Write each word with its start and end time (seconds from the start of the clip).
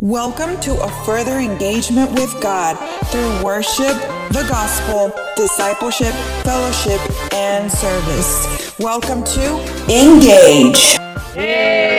Welcome 0.00 0.60
to 0.60 0.80
a 0.80 0.88
further 1.04 1.40
engagement 1.40 2.12
with 2.12 2.32
God 2.40 2.76
through 3.06 3.42
worship, 3.44 3.96
the 4.30 4.46
gospel, 4.48 5.12
discipleship, 5.34 6.14
fellowship, 6.44 7.00
and 7.34 7.68
service. 7.68 8.78
Welcome 8.78 9.24
to 9.24 9.58
Engage. 9.90 10.98
Hey 11.34 11.98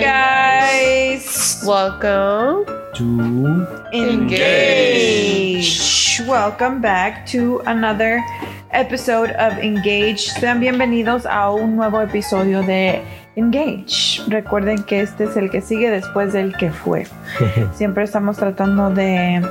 guys, 0.00 1.60
Welcome. 1.66 2.64
to 2.94 3.66
Engage. 3.92 5.80
Welcome 6.28 6.80
back 6.80 7.26
to 7.28 7.58
another 7.66 8.22
episode 8.70 9.30
of 9.30 9.58
Engage. 9.58 10.32
Sean 10.38 10.60
bienvenidos 10.60 11.26
a 11.26 11.50
un 11.50 11.74
nuevo 11.74 12.00
episodio 12.00 12.62
de 12.62 13.02
Engage. 13.36 14.22
Recuerden 14.28 14.82
que 14.82 15.00
este 15.00 15.24
es 15.24 15.36
el 15.36 15.50
que 15.50 15.60
sigue 15.60 15.90
después 15.90 16.32
del 16.32 16.56
que 16.56 16.70
fue. 16.70 17.06
Siempre 17.74 18.04
estamos 18.04 18.36
tratando 18.36 18.90
de, 18.90 19.42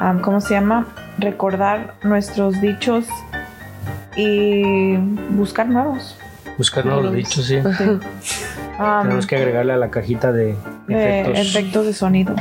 um, 0.00 0.20
¿cómo 0.20 0.40
se 0.40 0.54
llama? 0.54 0.86
Recordar 1.18 1.94
nuestros 2.02 2.60
dichos 2.60 3.06
y 4.16 4.96
buscar 5.30 5.68
nuevos. 5.68 6.18
buscar 6.58 6.84
nuevos 6.84 7.12
dichos, 7.12 7.46
sí. 7.46 7.56
Um, 7.56 9.02
Tenemos 9.02 9.26
que 9.26 9.36
agregarle 9.36 9.72
a 9.74 9.76
la 9.76 9.90
cajita 9.90 10.32
de 10.32 10.56
de 10.86 11.20
efectos. 11.22 11.38
efectos 11.38 11.86
de 11.86 11.92
sonido. 11.92 12.34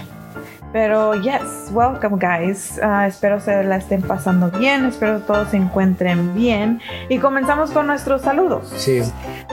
Pero 0.72 1.16
yes, 1.16 1.70
welcome 1.72 2.18
guys. 2.20 2.80
Ah, 2.84 3.08
espero 3.08 3.40
se 3.40 3.64
la 3.64 3.78
estén 3.78 4.04
pasando 4.04 4.52
bien, 4.52 4.86
espero 4.86 5.20
todos 5.22 5.50
se 5.50 5.58
encuentren 5.58 6.36
bien. 6.36 6.80
Y 7.10 7.18
comenzamos 7.18 7.72
con 7.72 7.88
nuestros 7.88 8.22
saludos 8.22 8.72
Sí, 8.78 9.02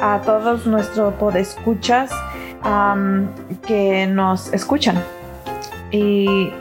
a 0.01 0.21
todos 0.25 0.67
nuestros 0.67 1.15
podescuchas 1.15 2.11
am, 2.63 3.29
que 3.67 4.07
nos 4.07 4.53
escuchan 4.53 5.03
y 5.91 6.53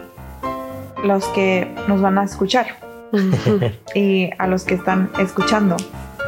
los 1.04 1.26
que 1.30 1.70
nos 1.88 2.02
van 2.02 2.18
a 2.18 2.24
escuchar 2.24 2.68
y 3.96 4.30
a 4.38 4.48
los 4.48 4.64
que 4.64 4.76
están 4.76 5.10
escuchando. 5.20 5.76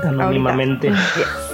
anónimamente. 0.03 0.89
Yes. 0.89 1.46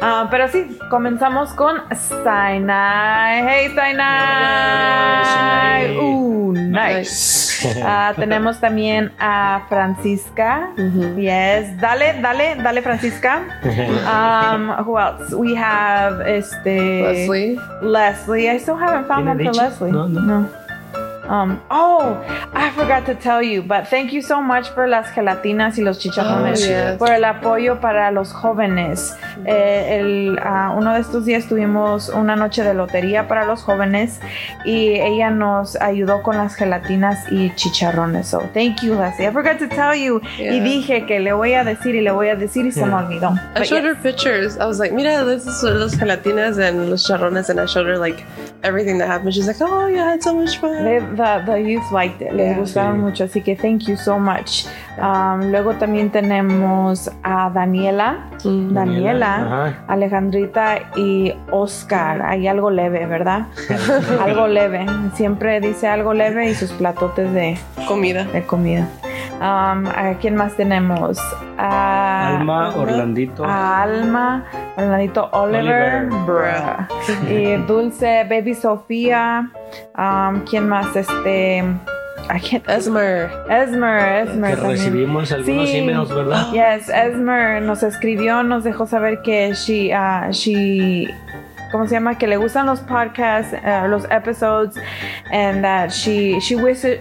Ah, 0.00 0.28
pero 0.30 0.48
sí, 0.48 0.78
comenzamos 0.90 1.52
con 1.52 1.76
Sinai. 1.94 3.42
Hey, 3.46 3.68
Sinai. 3.68 5.24
Sinai. 5.24 5.96
Uh, 5.98 6.52
nice. 6.52 7.42
Ah, 7.82 8.12
tenemos 8.16 8.60
también 8.60 9.10
a 9.18 9.62
Francisca. 9.68 10.68
Yes. 11.16 11.78
Dale, 11.80 12.20
dale, 12.20 12.56
dale, 12.62 12.82
Francisca. 12.82 13.42
Um, 13.64 14.68
who 14.84 14.98
else? 14.98 15.32
We 15.34 15.54
have 15.56 16.20
este 16.28 16.66
Leslie. 17.02 17.58
Leslie. 17.80 18.50
I 18.50 18.58
still 18.58 18.76
haven't 18.76 19.06
found 19.06 19.26
one 19.28 19.38
¿Tiene 19.38 19.52
for 19.54 19.62
leche? 19.62 19.70
Leslie. 19.80 19.92
No, 19.92 20.06
no. 20.08 20.48
Um, 21.26 21.58
oh, 21.70 22.22
I 22.52 22.68
forgot 22.76 23.06
to 23.06 23.14
tell 23.14 23.40
you, 23.42 23.62
but 23.62 23.88
thank 23.88 24.12
you 24.12 24.20
so 24.20 24.42
much 24.42 24.68
for 24.74 24.86
las 24.86 25.08
gelatinas 25.10 25.78
y 25.78 25.82
los 25.82 25.98
chicharrones, 25.98 26.62
Oh, 26.62 26.66
yes. 26.68 26.98
por 26.98 27.08
el 27.12 27.24
apoyo 27.24 27.80
para 27.80 28.10
los 28.10 28.30
jóvenes. 28.30 29.16
Eh, 29.44 29.98
el, 30.00 30.38
ah, 30.42 30.74
uno 30.76 30.94
de 30.94 31.00
estos 31.00 31.24
días 31.24 31.46
tuvimos 31.46 32.08
una 32.08 32.36
noche 32.36 32.62
de 32.62 32.74
lotería 32.74 33.26
para 33.28 33.44
los 33.44 33.62
jóvenes 33.62 34.20
y 34.64 34.90
ella 34.94 35.30
nos 35.30 35.76
ayudó 35.80 36.22
con 36.22 36.36
las 36.36 36.54
gelatinas 36.54 37.18
y 37.30 37.54
chicharrones. 37.54 38.28
So, 38.28 38.38
thank 38.54 38.80
you, 38.82 38.94
Leslie. 38.94 39.26
I 39.26 39.30
forgot 39.32 39.58
to 39.58 39.68
tell 39.68 39.94
you. 39.94 40.20
Y 40.38 40.42
Yeah. 40.44 40.62
dije 40.64 41.06
que 41.06 41.20
le 41.20 41.32
voy 41.32 41.54
a 41.54 41.64
decir 41.64 41.94
y 41.94 42.00
le 42.00 42.10
voy 42.10 42.28
a 42.28 42.36
decir 42.36 42.66
y 42.66 42.72
se 42.72 42.82
me 42.84 42.88
Yeah. 42.92 42.98
olvidó. 43.06 43.30
I 43.54 43.58
But 43.58 43.64
showed 43.66 43.82
yes. 43.82 43.96
her 43.96 44.02
pictures. 44.02 44.56
I 44.58 44.66
was 44.66 44.78
like, 44.78 44.94
mira, 44.94 45.24
this 45.24 45.46
is 45.46 45.62
los 45.62 45.96
gelatinas 45.98 46.58
and 46.58 46.88
los 46.90 47.04
charrones, 47.06 47.50
and 47.50 47.58
I 47.60 47.66
showed 47.66 47.86
her 47.86 47.98
like 47.98 48.24
everything 48.62 48.98
that 48.98 49.08
happened. 49.08 49.32
She's 49.34 49.46
like, 49.46 49.60
oh, 49.60 49.88
yeah, 49.88 50.06
I 50.06 50.10
had 50.12 50.22
so 50.22 50.34
much 50.34 50.58
fun. 50.58 50.84
They- 50.84 51.00
the, 51.00 51.42
the 51.46 51.58
youth 51.60 51.90
liked 51.92 52.22
it, 52.22 52.32
les 52.32 52.50
Yeah. 52.52 52.58
gustaron 52.58 53.00
mucho, 53.00 53.24
así 53.24 53.42
que 53.42 53.56
thank 53.56 53.82
you 53.88 53.96
so 53.96 54.18
much. 54.18 54.66
Um, 54.98 55.50
luego 55.50 55.74
también 55.74 56.10
tenemos 56.10 57.10
a 57.22 57.50
Daniela, 57.50 58.30
Mm. 58.44 58.72
Daniela, 58.74 59.23
Ajá. 59.24 59.84
Alejandrita 59.88 60.78
y 60.96 61.34
Oscar. 61.50 62.22
Hay 62.22 62.46
algo 62.46 62.70
leve, 62.70 63.06
¿verdad? 63.06 63.46
algo 64.22 64.46
leve. 64.46 64.86
Siempre 65.14 65.60
dice 65.60 65.88
algo 65.88 66.14
leve 66.14 66.50
y 66.50 66.54
sus 66.54 66.70
platotes 66.72 67.32
de, 67.32 67.58
Comida. 67.88 68.24
de 68.24 68.44
comida. 68.44 68.88
Um, 69.40 69.86
¿A 69.86 70.16
quién 70.20 70.36
más 70.36 70.54
tenemos? 70.56 71.18
A 71.58 72.38
Alma, 72.38 72.74
Orlandito. 72.76 73.44
a 73.44 73.82
Alma, 73.82 74.44
Orlandito 74.76 75.28
Oliver, 75.32 76.08
y 77.28 77.56
Dulce, 77.66 78.24
Baby 78.28 78.54
Sofía, 78.54 79.50
um, 79.98 80.40
¿quién 80.48 80.68
más? 80.68 80.94
Este, 80.96 81.64
I 82.30 82.40
can't- 82.40 82.64
Esmer. 82.68 83.30
Esmer, 83.50 84.28
Esmer 84.28 84.54
que 84.56 84.66
recibimos 84.66 85.30
algunos 85.32 85.68
Sí. 85.68 85.76
emails, 85.78 86.08
¿verdad? 86.14 86.46
Yes, 86.52 86.88
Esmer 86.88 87.62
nos 87.62 87.82
escribió, 87.82 88.42
nos 88.42 88.64
dejó 88.64 88.86
saber 88.86 89.20
que 89.22 89.52
she, 89.54 89.92
uh, 89.94 90.30
she, 90.30 91.08
¿cómo 91.70 91.86
se 91.86 91.94
llama? 91.94 92.16
Que 92.16 92.26
le 92.26 92.36
gustan 92.36 92.66
los 92.66 92.80
podcasts, 92.80 93.52
uh, 93.64 93.86
los 93.88 94.04
episodes, 94.10 94.74
and 95.32 95.62
that 95.62 95.90
she, 95.90 96.38
she 96.40 96.56
wishes, 96.56 96.98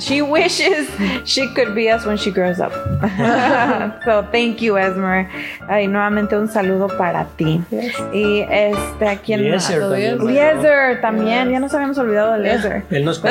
she 0.00 0.22
wishes 0.22 0.88
she 1.24 1.46
could 1.54 1.74
be 1.74 1.88
us 1.90 2.04
when 2.04 2.16
she 2.16 2.30
grows 2.30 2.60
up. 2.60 2.72
so 4.04 4.26
thank 4.32 4.60
you, 4.60 4.76
Esmer. 4.76 5.28
Y 5.68 5.86
nuevamente 5.86 6.36
un 6.36 6.48
saludo 6.48 6.88
para 6.98 7.26
ti. 7.36 7.60
Yes. 7.70 7.94
Y 8.12 8.40
este, 8.50 9.08
¿a 9.08 9.16
quién 9.16 9.50
más? 9.50 9.68
También. 9.68 10.20
Eliezer 10.20 11.00
también, 11.00 11.50
ya 11.50 11.60
nos 11.60 11.74
habíamos 11.74 11.98
olvidado 11.98 12.32
de 12.32 12.38
Eliezer. 12.40 12.82
Él 12.90 13.04
nos, 13.04 13.22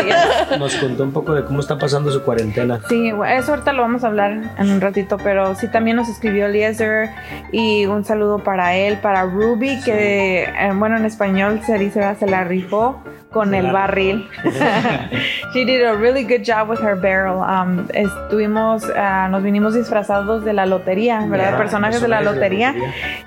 nos 0.57 0.75
contó 0.75 1.03
un 1.03 1.11
poco 1.11 1.33
de 1.33 1.43
cómo 1.43 1.59
está 1.59 1.77
pasando 1.77 2.11
su 2.11 2.21
cuarentena. 2.21 2.79
Sí, 2.87 3.11
eso 3.27 3.51
ahorita 3.51 3.73
lo 3.73 3.81
vamos 3.81 4.03
a 4.03 4.07
hablar 4.07 4.55
en 4.57 4.71
un 4.71 4.81
ratito, 4.81 5.17
pero 5.17 5.55
sí 5.55 5.67
también 5.67 5.97
nos 5.97 6.09
escribió 6.09 6.45
Eliezer 6.47 7.09
y 7.51 7.85
un 7.85 8.05
saludo 8.05 8.39
para 8.39 8.75
él, 8.75 8.97
para 8.97 9.23
Ruby, 9.23 9.81
que 9.83 10.43
eh, 10.43 10.71
bueno, 10.75 10.97
en 10.97 11.05
español 11.05 11.61
se 11.65 11.77
dice, 11.77 12.03
"Ah, 12.03 12.15
se 12.19 12.27
la 12.27 12.43
rifó 12.43 13.01
con 13.31 13.53
el 13.53 13.71
barril. 13.71 14.27
She 15.53 15.65
did 15.65 15.83
a 15.83 15.95
really 15.95 16.23
good 16.23 16.43
job 16.43 16.58
with 16.67 16.79
her 16.79 16.95
barrel. 16.95 17.39
Um, 17.39 17.85
estuvimos, 17.93 18.83
ah, 18.95 19.27
nos 19.29 19.43
vinimos 19.43 19.73
disfrazados 19.75 20.43
de 20.43 20.53
la 20.53 20.65
lotería, 20.65 21.25
¿verdad? 21.27 21.49
Ajá, 21.49 21.57
Personajes 21.57 22.01
de 22.01 22.07
la 22.07 22.21
lotería. 22.21 22.73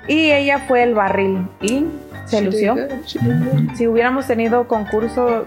Y 0.07 0.31
ella 0.31 0.59
fue 0.67 0.83
el 0.83 0.93
barril 0.93 1.47
y 1.61 1.85
se 2.25 2.37
She 2.39 2.45
lució. 2.45 2.75
Si 3.75 3.87
hubiéramos 3.87 4.27
tenido 4.27 4.67
concurso, 4.67 5.45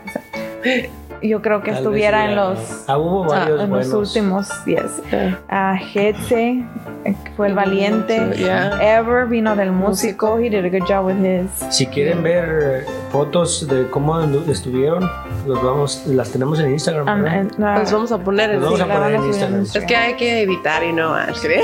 yo 1.22 1.40
creo 1.42 1.62
que 1.62 1.70
Tal 1.70 1.78
estuviera 1.82 2.20
en 2.24 2.32
hubiera- 2.32 2.50
los 2.50 2.84
Ah, 2.88 2.98
hubo 2.98 3.24
varios 3.24 3.60
en 3.62 3.70
los 3.70 3.92
últimos 3.92 4.48
10. 4.66 4.82
Yeah. 5.10 5.38
A 5.48 5.76
Hetze, 5.94 6.62
eh, 7.04 7.14
fue 7.36 7.48
el 7.48 7.54
valiente. 7.54 8.32
Yeah. 8.36 8.98
Ever 8.98 9.26
vino 9.26 9.56
del 9.56 9.72
músico. 9.72 10.38
He 10.38 10.50
did 10.50 10.64
a 10.64 10.68
good 10.68 10.86
job 10.86 11.06
with 11.06 11.16
his. 11.24 11.48
Si 11.74 11.86
quieren 11.86 12.22
ver 12.22 12.84
fotos 13.10 13.66
de 13.66 13.86
cómo 13.88 14.20
estuvieron, 14.48 15.08
los 15.46 15.62
vamos, 15.62 16.06
las 16.06 16.30
tenemos 16.30 16.58
en 16.60 16.72
Instagram. 16.72 17.08
Um, 17.08 17.46
uh, 17.62 17.78
Los 17.78 17.92
vamos 17.92 18.12
a 18.12 18.18
poner 18.18 18.50
en 18.50 18.62
vamos 18.62 18.80
a 18.80 18.86
poner 18.86 19.14
en 19.14 19.24
Instagram. 19.24 19.62
Es 19.62 19.84
que 19.84 19.96
hay 19.96 20.14
que 20.14 20.42
evitar, 20.42 20.82
know, 20.92 21.14
actually. 21.14 21.60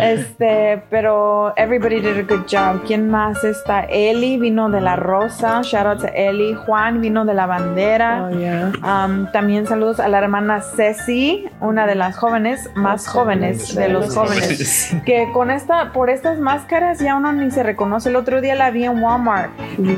Este, 0.00 0.82
pero 0.90 1.52
everybody 1.56 2.00
did 2.00 2.18
a 2.18 2.22
good 2.22 2.46
job. 2.50 2.82
¿Quién 2.86 3.10
más 3.10 3.42
está? 3.44 3.80
Eli 3.82 4.38
vino 4.38 4.70
de 4.70 4.80
la 4.80 4.96
Rosa. 4.96 5.62
Shout 5.62 5.86
out 5.86 6.00
to 6.00 6.08
Eli. 6.14 6.54
Juan 6.54 7.00
vino 7.00 7.24
de 7.24 7.34
la 7.34 7.46
bandera. 7.46 8.28
oh, 8.30 8.38
yeah. 8.38 8.72
Um, 8.82 9.30
también 9.32 9.66
saludos 9.66 10.00
a 10.00 10.08
la 10.08 10.18
hermana 10.18 10.60
Ceci, 10.60 11.46
una 11.60 11.86
de 11.86 11.94
las 11.94 12.16
jóvenes, 12.16 12.70
más 12.74 13.06
jóvenes 13.06 13.74
de 13.74 13.88
los 13.88 14.14
jóvenes, 14.14 14.94
que 15.04 15.28
con 15.32 15.50
esta, 15.50 15.92
por 15.92 16.10
estas 16.10 16.38
máscaras 16.38 16.98
ya 17.00 17.16
uno 17.16 17.32
ni 17.32 17.50
se 17.50 17.62
reconoce. 17.62 18.08
El 18.08 18.16
otro 18.16 18.40
día 18.40 18.54
la 18.54 18.70
vi 18.70 18.84
en 18.84 19.02
Walmart 19.02 19.50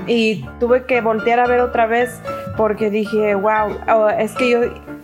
y 0.06 0.44
tuve 0.58 0.84
que 0.84 1.00
voltear 1.00 1.40
a 1.40 1.46
ver 1.46 1.60
otra 1.60 1.86
vez 1.86 2.20
porque 2.56 2.90
dije, 2.90 3.01
wow, 3.34 3.76
oh, 3.88 4.08
es 4.08 4.32
que 4.32 4.50
yo 4.50 4.60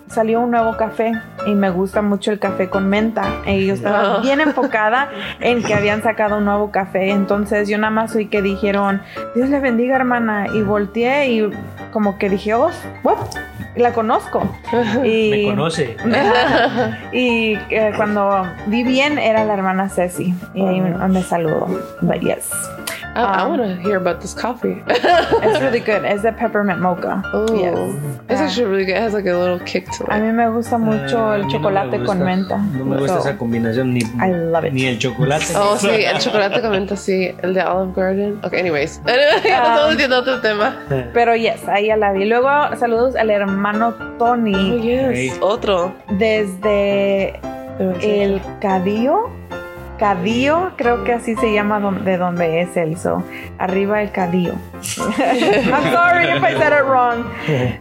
salió 0.09 0.41
un 0.41 0.51
nuevo 0.51 0.77
café 0.77 1.13
y 1.47 1.55
me 1.55 1.71
gusta 1.71 2.03
mucho 2.03 2.33
el 2.33 2.39
café 2.39 2.69
con 2.69 2.89
menta 2.89 3.25
y 3.47 3.67
yo 3.67 3.75
estaba 3.75 4.19
Oh. 4.19 4.21
bien 4.23 4.41
enfocada 4.41 5.11
en 5.41 5.63
que 5.63 5.75
habían 5.75 6.03
sacado 6.03 6.39
un 6.39 6.45
nuevo 6.45 6.71
café. 6.71 7.11
Entonces 7.11 7.69
yo 7.69 7.79
nada 7.79 7.91
más 7.91 8.15
oí 8.15 8.27
que 8.27 8.43
dijeron, 8.43 9.03
Dios 9.35 9.49
le 9.51 9.61
bendiga 9.61 9.97
hermana 9.97 10.47
y 10.53 10.63
volteé 10.63 11.29
y 11.31 11.51
como 11.93 12.19
que 12.19 12.31
dije, 12.31 12.55
oh, 12.55 12.71
what? 13.03 13.19
La 13.77 13.93
conozco. 13.93 14.43
Y, 15.05 15.31
Me 15.31 15.45
conoce. 15.51 15.97
y 17.13 17.55
eh, 17.71 17.93
cuando 17.97 18.45
vi 18.67 18.83
bien 18.83 19.19
era 19.19 19.45
la 19.45 19.55
hermana 19.55 19.89
Ceci 19.89 20.35
y 20.55 20.67
ahí 20.67 20.81
me, 20.81 20.91
me 21.09 21.23
saludó. 21.23 21.67
But 22.03 22.21
yes. 22.21 22.51
I, 23.19 23.23
I 23.25 23.43
Um, 23.43 23.51
want 23.51 23.63
to 23.63 23.83
hear 23.83 23.97
about 23.97 24.21
this 24.21 24.33
coffee. 24.33 24.81
It's 24.87 25.61
really 25.61 25.81
good. 25.81 26.05
Es 26.05 26.23
de 26.23 26.33
peppermint 26.33 26.81
mocha. 26.81 27.23
oh, 27.35 27.47
Yes. 27.53 27.77
it's 28.31 28.41
actually 28.41 28.71
really 28.71 28.85
good. 28.85 28.97
It 28.97 29.03
has 29.03 29.13
like 29.13 29.27
a 29.27 29.35
little 29.37 29.59
kick 29.67 29.91
to 29.99 30.05
A 30.11 30.17
it. 30.17 30.23
mí 30.23 30.33
me 30.33 30.49
gusta 30.49 30.79
mucho 30.79 31.19
Ah, 31.19 31.33
a 31.33 31.37
el 31.37 31.43
no 31.43 31.49
chocolate 31.51 32.05
con 32.05 32.23
menta. 32.23 32.57
No 32.59 32.85
me 32.85 32.97
gusta 32.99 33.15
So, 33.21 33.29
esa 33.29 33.37
combinación 33.39 33.93
ni, 33.95 34.01
I 34.01 34.31
love 34.53 34.65
it. 34.67 34.73
ni 34.73 34.87
el 34.87 34.99
chocolate. 34.99 35.45
Oh, 35.57 35.77
sí, 35.77 35.89
el 35.89 36.19
chocolate 36.25 36.61
con 36.61 36.71
menta, 36.71 36.97
sí. 36.97 37.35
El 37.43 37.55
de 37.55 37.63
Olive 37.65 37.93
Garden. 37.97 38.41
Okay, 38.45 38.61
anyways. 38.61 39.01
ya 39.07 39.13
Um, 39.13 39.73
estamos 39.73 39.91
metiendo 39.91 40.19
otro 40.21 40.41
tema. 40.41 40.77
Pero 41.13 41.35
yes, 41.35 41.67
ahí 41.69 41.87
ya 41.89 41.97
la 41.97 42.13
vi. 42.13 42.25
Luego, 42.25 42.49
saludos 42.79 43.17
al 43.17 43.31
hermano 43.31 43.95
Oh, 43.99 44.05
Tony 44.19 44.81
yes. 44.81 45.11
Hey. 45.13 45.33
Otro. 45.41 45.93
desde 46.19 47.41
el 48.03 48.41
Cadío. 48.61 49.31
Cadío, 49.99 50.71
creo 50.77 51.05
que 51.05 51.13
así 51.13 51.35
se 51.37 51.53
llama 51.53 51.81
de 52.05 52.17
donde 52.17 52.61
es 52.63 52.77
él. 52.77 52.97
So, 52.97 53.23
arriba 53.59 54.01
el 54.03 54.11
Cadío. 54.13 54.55
I'm 55.19 55.93
sorry 55.93 56.27
if 56.31 56.43
I 56.43 56.55
said 56.57 56.73
it 56.73 56.85
wrong. 56.87 57.25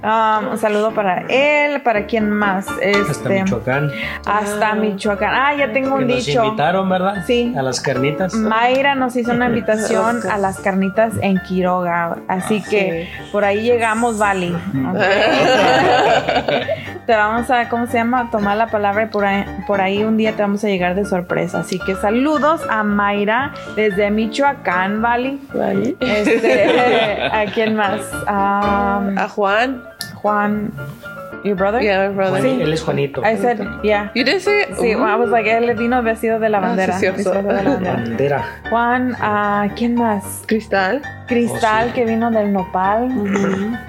Um, 0.03 0.51
un 0.51 0.57
saludo 0.57 0.91
para 0.93 1.21
él, 1.29 1.81
para 1.81 2.05
quién 2.07 2.29
más. 2.31 2.67
Hasta 2.67 2.81
Este, 2.83 3.43
Michoacán. 3.43 3.91
hasta 4.25 4.69
Ah. 4.71 4.75
Michoacán. 4.75 5.33
Ah, 5.33 5.53
ya 5.55 5.71
tengo 5.71 5.97
Que 5.97 6.03
un 6.03 6.07
nos 6.09 6.25
dicho. 6.25 6.43
invitaron, 6.43 6.89
¿verdad? 6.89 7.23
Sí. 7.25 7.53
A 7.57 7.61
las 7.61 7.79
carnitas. 7.81 8.33
Mayra 8.33 8.95
nos 8.95 9.15
hizo 9.15 9.31
una 9.31 9.45
invitación 9.49 10.19
a 10.29 10.37
las 10.37 10.59
carnitas 10.59 11.13
en 11.21 11.39
Quiroga, 11.47 12.17
así 12.27 12.61
que 12.63 13.07
por 13.31 13.45
ahí 13.45 13.61
llegamos, 13.61 14.17
Vali. 14.17 14.53
¿ok? 14.89 14.97
Te 17.07 17.15
vamos 17.15 17.49
a, 17.49 17.69
¿cómo 17.69 17.87
se 17.87 17.93
llama? 17.93 18.29
Tomar 18.29 18.57
la 18.57 18.67
palabra 18.67 19.03
y 19.03 19.05
por 19.07 19.25
ahí, 19.25 19.45
por 19.65 19.79
ahí 19.79 20.03
un 20.03 20.17
día 20.17 20.33
te 20.35 20.41
vamos 20.41 20.63
a 20.65 20.67
llegar 20.67 20.93
de 20.93 21.05
sorpresa. 21.05 21.59
Así 21.61 21.79
que 21.79 21.95
saludos 21.95 22.61
a 22.69 22.83
Mayra 22.83 23.53
desde 23.77 24.11
Michoacán, 24.11 25.01
Vali. 25.01 25.41
Vale. 25.53 25.95
Este, 26.01 27.23
¿A 27.31 27.45
quién 27.45 27.75
más? 27.75 28.01
Um, 28.23 29.17
A 29.17 29.27
Juan. 29.29 29.83
Juan, 30.15 30.71
your 31.43 31.55
brother? 31.55 31.81
Yeah, 31.81 32.07
my 32.09 32.15
brother. 32.15 32.41
Juan- 32.41 32.61
Él 32.61 32.73
es 32.73 32.81
Juanito. 32.83 33.21
I 33.23 33.37
said, 33.37 33.59
yeah. 33.83 34.11
You 34.15 34.23
did 34.23 34.41
say 34.41 34.61
it? 34.63 34.75
Sí, 34.77 34.91
I 34.91 35.15
was 35.15 35.29
like, 35.29 35.47
él 35.49 35.73
vino 35.77 36.01
vestido 36.01 36.39
de 36.39 36.49
la 36.49 36.57
Ah, 36.57 36.61
sí, 36.61 36.67
bandera. 36.67 36.93
cierto. 36.99 37.31
de 37.31 37.43
la 37.43 37.63
bandera. 37.63 37.93
Bandera. 37.93 38.45
Juan, 38.69 39.15
ah, 39.21 39.67
¿quién 39.75 39.95
más? 39.95 40.43
Cristal. 40.47 41.01
Cristal 41.27 41.85
Oh, 41.85 41.89
sí. 41.89 41.93
que 41.95 42.05
vino 42.05 42.31
del 42.31 42.51
nopal. 42.53 43.09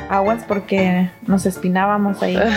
Aguas 0.09 0.45
porque 0.47 1.11
nos 1.27 1.47
espinábamos 1.47 2.23
ahí. 2.23 2.39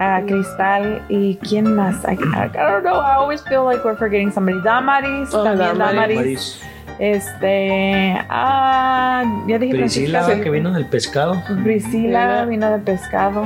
Ah, 0.00 0.20
Cristal 0.24 1.02
y 1.08 1.38
quién 1.38 1.74
más? 1.74 1.96
I, 2.04 2.12
I 2.12 2.16
don't 2.16 2.84
know. 2.84 3.00
I 3.00 3.16
always 3.18 3.42
feel 3.48 3.64
like 3.64 3.84
we're 3.84 3.96
forgetting 3.96 4.30
somebody. 4.30 4.60
Damaris, 4.62 5.34
Oh, 5.34 5.42
también 5.42 5.76
Damaris. 5.76 5.94
Damaris. 5.96 6.16
Maris. 6.16 6.62
Este, 7.00 8.16
ah, 8.28 9.24
ya 9.48 9.58
dije 9.58 9.74
Priscila, 9.74 10.24
que 10.40 10.50
vino 10.50 10.70
del 10.72 10.86
pescado. 10.86 11.42
Priscila 11.64 12.44
vino 12.44 12.70
de 12.70 12.78
pescado. 12.78 13.44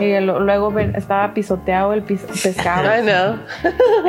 Y 0.00 0.18
lo- 0.20 0.40
luego 0.40 0.70
ven- 0.72 0.94
estaba 0.96 1.32
pisoteado 1.34 1.92
el 1.92 2.02
pis- 2.02 2.26
pescado. 2.42 2.82
I 2.98 3.02
know. 3.02 3.36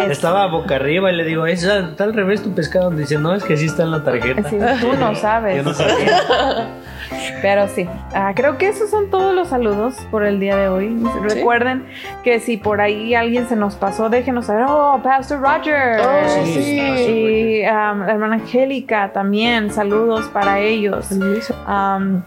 Es- 0.03 0.11
Estaba 0.11 0.47
boca 0.47 0.75
arriba 0.77 1.11
y 1.11 1.15
le 1.15 1.23
digo, 1.23 1.45
"Es- 1.45 1.63
está 1.63 2.03
al 2.05 2.13
revés 2.13 2.41
tu 2.41 2.53
pescado. 2.53 2.89
Dice, 2.91 3.17
no, 3.19 3.33
es 3.35 3.43
que 3.43 3.55
sí 3.57 3.65
está 3.65 3.83
en 3.83 3.91
la 3.91 4.03
tarjeta. 4.03 4.49
Sí, 4.49 4.57
tú 4.81 4.93
no 4.99 5.13
sabes. 5.15 5.57
Yo 5.57 5.63
no 5.63 5.73
sabía. 5.73 6.21
Pero 7.41 7.67
sí, 7.67 7.87
ah, 8.15 8.33
creo 8.35 8.57
que 8.57 8.67
esos 8.67 8.89
son 8.89 9.11
todos 9.11 9.33
los 9.35 9.49
saludos 9.49 9.93
por 10.09 10.25
el 10.25 10.39
día 10.39 10.55
de 10.57 10.67
hoy. 10.69 10.97
Recuerden 11.21 11.85
que 12.23 12.39
si 12.39 12.57
por 12.57 12.81
ahí 12.81 13.13
alguien 13.13 13.47
se 13.47 13.55
nos 13.55 13.75
pasó, 13.75 14.09
déjenos 14.09 14.47
saber. 14.47 14.65
Oh, 14.67 14.99
Pastor 15.03 15.39
Roger. 15.39 15.99
Oh, 16.01 16.43
Sí, 16.45 16.53
sí. 16.63 16.79
Y 16.79 17.61
um, 17.61 17.99
la 18.05 18.11
hermana 18.11 18.35
Angélica 18.35 19.11
también, 19.13 19.69
saludos 19.71 20.25
para 20.33 20.59
ellos. 20.59 21.11
Um, 21.11 22.23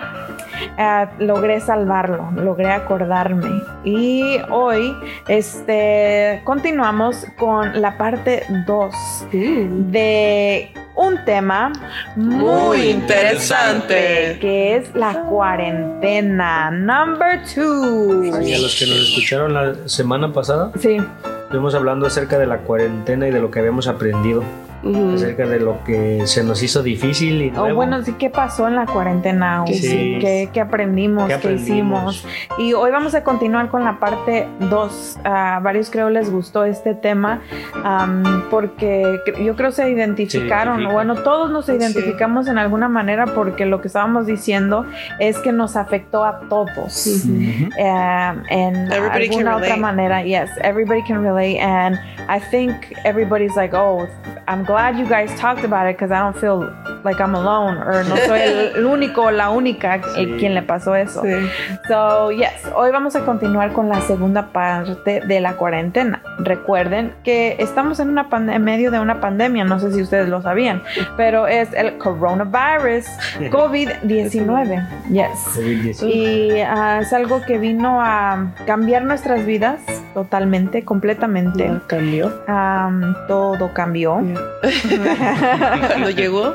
eh, 0.79 1.07
logré 1.19 1.61
salvarlo, 1.61 2.31
logré 2.37 2.71
acordarme. 2.71 3.63
Y 3.85 4.39
hoy 4.51 4.97
este, 5.29 6.41
continuamos 6.45 7.27
con 7.39 7.81
la 7.81 7.97
parte 7.97 8.45
2 8.67 8.95
de 9.33 10.73
un 10.97 11.25
tema 11.25 11.73
Muy 12.17 12.91
interesante. 12.91 14.39
que 14.41 14.77
es 14.77 14.95
la 14.95 15.23
cuarentena. 15.23 16.71
Number 16.71 17.41
2. 17.55 18.47
Y 18.47 18.55
a 18.55 18.59
los 18.59 18.77
que 18.79 18.87
nos 18.87 19.09
escucharon 19.09 19.53
la 19.55 19.75
semana 19.87 20.33
pasada, 20.33 20.71
Sí. 20.79 20.99
estuvimos 21.45 21.75
hablando 21.75 22.07
acerca 22.07 22.39
de 22.39 22.47
la 22.47 22.59
cuarentena 22.59 23.29
y 23.29 23.31
de 23.31 23.41
lo 23.41 23.51
que 23.51 23.59
habíamos 23.61 23.87
aprendido. 23.89 24.43
Ujú. 24.85 25.15
Acerca 25.15 25.47
de 25.47 25.61
lo 25.61 25.83
que 25.85 26.27
se 26.27 26.45
nos 26.45 26.63
hizo 26.63 26.83
difícil 26.83 27.41
y 27.43 27.49
O 27.51 27.53
nuevo. 27.53 27.75
bueno, 27.77 28.03
sí, 28.03 28.13
¿qué 28.19 28.31
pasó 28.31 28.69
en 28.69 28.77
la 28.77 28.87
cuarentena? 28.87 29.63
O 29.65 29.67
Sí. 29.67 30.19
¿Qué, 30.21 30.51
qué 30.53 30.61
aprendimos? 30.61 31.25
¿Qué 31.25 31.29
¿Qué, 31.29 31.35
aprendimos? 31.35 32.17
hicimos? 32.17 32.35
Y 32.59 32.73
hoy 32.75 32.91
vamos 32.91 33.15
a 33.15 33.25
continuar 33.25 33.69
con 33.69 33.85
la 33.85 33.99
parte 33.99 34.47
2. 34.61 35.19
A 35.25 35.61
varios 35.63 35.91
creo 35.91 36.11
les 36.11 36.31
gustó 36.31 36.65
este 36.65 36.95
tema 36.95 37.41
am, 37.83 38.45
porque 38.51 39.21
yo 39.43 39.57
creo 39.57 39.71
se 39.73 39.89
identificaron. 39.91 40.81
identifican. 40.81 40.93
bueno, 40.93 41.15
todos 41.23 41.51
nos 41.51 41.67
Sí. 41.67 41.73
identificamos 41.73 42.47
en 42.49 42.59
alguna 42.59 42.89
manera 42.89 43.27
porque 43.27 43.65
lo 43.67 43.81
que 43.81 43.89
estábamos 43.89 44.27
diciendo 44.27 44.85
es 45.19 45.39
que 45.39 45.53
nos 45.53 45.77
afectó 45.77 46.25
a 46.25 46.41
todos. 46.49 47.07
Ujú. 47.07 47.31
um, 47.31 48.43
en 48.49 48.93
Everybody 48.93 49.29
can 49.29 49.39
alguna 49.39 49.57
otra 49.57 49.67
relate. 49.67 49.81
manera. 49.81 50.23
Yes, 50.25 50.51
everybody 50.63 51.03
can 51.03 51.23
relate, 51.23 51.61
and 51.61 51.99
I 52.29 52.39
think 52.51 52.75
everybody's 53.05 53.55
like, 53.57 53.75
oh, 53.77 54.07
I'm 54.47 54.65
glad 54.75 54.99
you 54.99 55.07
guys 55.07 55.31
talked 55.39 55.65
about 55.65 55.87
it 55.87 55.97
because 55.97 56.11
I 56.11 56.19
don't 56.19 56.37
feel 56.37 56.69
like 57.05 57.21
I'm 57.21 57.37
alone, 57.37 57.77
or 57.77 58.03
no 58.09 58.17
soy 58.17 58.41
el, 58.41 58.87
único 58.97 59.23
o 59.27 59.31
la 59.31 59.51
única 59.51 60.01
Sí. 60.17 60.37
quien 60.39 60.55
le 60.55 60.63
pasó 60.63 60.97
eso. 60.97 61.23
Sí. 61.23 61.49
So, 61.87 62.33
yes, 62.33 62.67
hoy 62.75 62.91
vamos 62.91 63.15
a 63.15 63.21
continuar 63.25 63.73
con 63.73 63.89
la 63.89 64.01
segunda 64.01 64.47
parte 64.53 65.21
de 65.21 65.41
la 65.41 65.53
cuarentena. 65.53 66.23
Recuerden 66.39 67.13
que 67.23 67.57
estamos 67.61 68.01
en, 68.01 68.09
una 68.09 68.27
en 68.33 68.65
medio 68.65 68.91
de 68.91 68.99
una 68.99 69.21
pandemia, 69.21 69.65
no 69.65 69.79
sé 69.79 69.93
si 69.93 70.03
ustedes 70.03 70.29
lo 70.29 70.43
sabían, 70.43 70.83
pero 71.17 71.47
es 71.47 71.73
el 71.75 71.97
coronavirus 71.99 73.05
COVID-19. 73.51 74.89
Yes. 75.11 75.29
COVID-19. 75.57 76.09
Y 76.09 76.61
ah, 76.63 76.99
es 77.03 77.13
algo 77.13 77.43
que 77.43 77.59
vino 77.59 78.01
a 78.01 78.53
cambiar 78.67 79.05
nuestras 79.05 79.47
vidas 79.47 79.81
totalmente, 80.15 80.85
completamente. 80.85 81.71
Cambió. 81.87 82.33
Am, 82.49 83.15
todo 83.29 83.73
cambió. 83.73 84.21
Cuando 85.89 86.11
llegó 86.11 86.55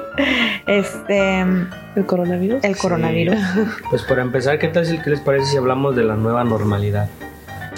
Este, 0.68 1.40
el 1.96 2.06
coronavirus. 2.06 2.64
el 2.64 2.78
coronavirus. 2.78 3.38
Pues 3.90 4.04
para 4.04 4.22
empezar, 4.22 4.60
¿qué 4.60 4.68
tal 4.68 4.86
si 4.86 4.98
qué 5.00 5.10
les 5.10 5.20
parece 5.22 5.46
si 5.48 5.58
hablamos 5.58 5.96
de 5.96 6.04
la 6.04 6.16
nueva 6.16 6.44
normalidad? 6.44 7.08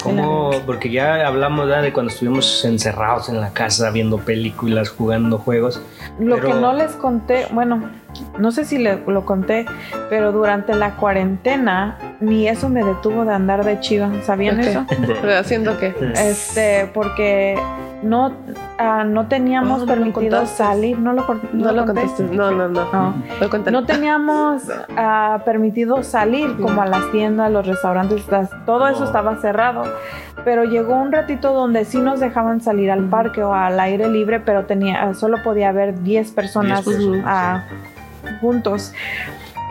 ¿Cómo? 0.02 0.50
Porque 0.66 0.90
ya 0.90 1.24
hablamos 1.28 1.68
¿verdad? 1.68 1.82
de 1.82 1.92
cuando 1.92 2.10
estuvimos 2.12 2.64
encerrados 2.64 3.28
en 3.28 3.40
la 3.40 3.50
casa 3.50 3.88
viendo 3.92 4.18
películas, 4.18 4.88
jugando 4.90 5.38
juegos. 5.38 5.80
Lo 6.18 6.34
Pero- 6.36 6.48
que 6.48 6.54
no 6.54 6.72
les 6.72 6.90
conté, 6.92 7.46
bueno, 7.52 7.88
no 8.36 8.50
sé 8.50 8.64
si 8.64 8.78
le- 8.78 8.98
lo 9.06 9.24
conté, 9.24 9.64
pero 10.10 10.32
durante 10.32 10.74
la 10.74 10.96
cuarentena 10.96 11.98
ni 12.20 12.48
eso 12.48 12.68
me 12.68 12.82
detuvo 12.82 13.24
de 13.24 13.32
andar 13.32 13.64
de 13.64 13.78
chiva. 13.78 14.10
¿Sabían 14.26 14.58
Ok. 14.58 14.66
eso? 14.66 14.86
Haciendo 15.38 15.78
qué? 15.78 15.94
Este, 16.16 16.90
porque 16.92 17.56
no, 18.02 18.32
ah, 18.78 19.04
no 19.04 19.26
teníamos 19.28 19.82
Oh, 19.82 19.86
no 19.86 19.86
lo 19.86 19.94
permitido 20.12 20.46
salir. 20.46 20.98
No 20.98 21.12
lo, 21.12 21.22
No 21.52 21.72
lo 21.72 21.84
conté? 21.86 22.02
contaste. 22.02 22.22
No, 22.24 22.50
no, 22.50 22.68
no. 22.68 22.84
No. 22.92 23.70
No 23.70 23.84
teníamos 23.86 24.62
ah, 24.96 25.40
permitido 25.44 26.02
salir 26.02 26.56
como 26.58 26.82
a 26.82 26.86
las 26.86 27.10
tiendas, 27.12 27.50
los 27.50 27.66
restaurantes, 27.66 28.26
las- 28.28 28.50
todo 28.66 28.86
eso 28.88 29.00
No. 29.00 29.06
estaba 29.06 29.36
cerrado. 29.36 29.84
Pero 30.44 30.64
llegó 30.64 30.94
un 30.96 31.12
ratito 31.12 31.52
donde 31.52 31.84
sí 31.84 32.00
nos 32.00 32.18
dejaban 32.20 32.60
salir 32.60 32.90
al 32.90 33.04
parque 33.04 33.42
o 33.42 33.54
al 33.54 33.78
aire 33.78 34.08
libre, 34.08 34.40
pero 34.40 34.64
tenía, 34.66 35.02
ah, 35.04 35.14
solo 35.14 35.42
podía 35.42 35.68
haber 35.68 36.02
10 36.02 36.32
personas, 36.32 36.84
10 36.84 36.96
personas, 36.96 37.24
ah, 37.26 37.64
juntos. 38.40 38.92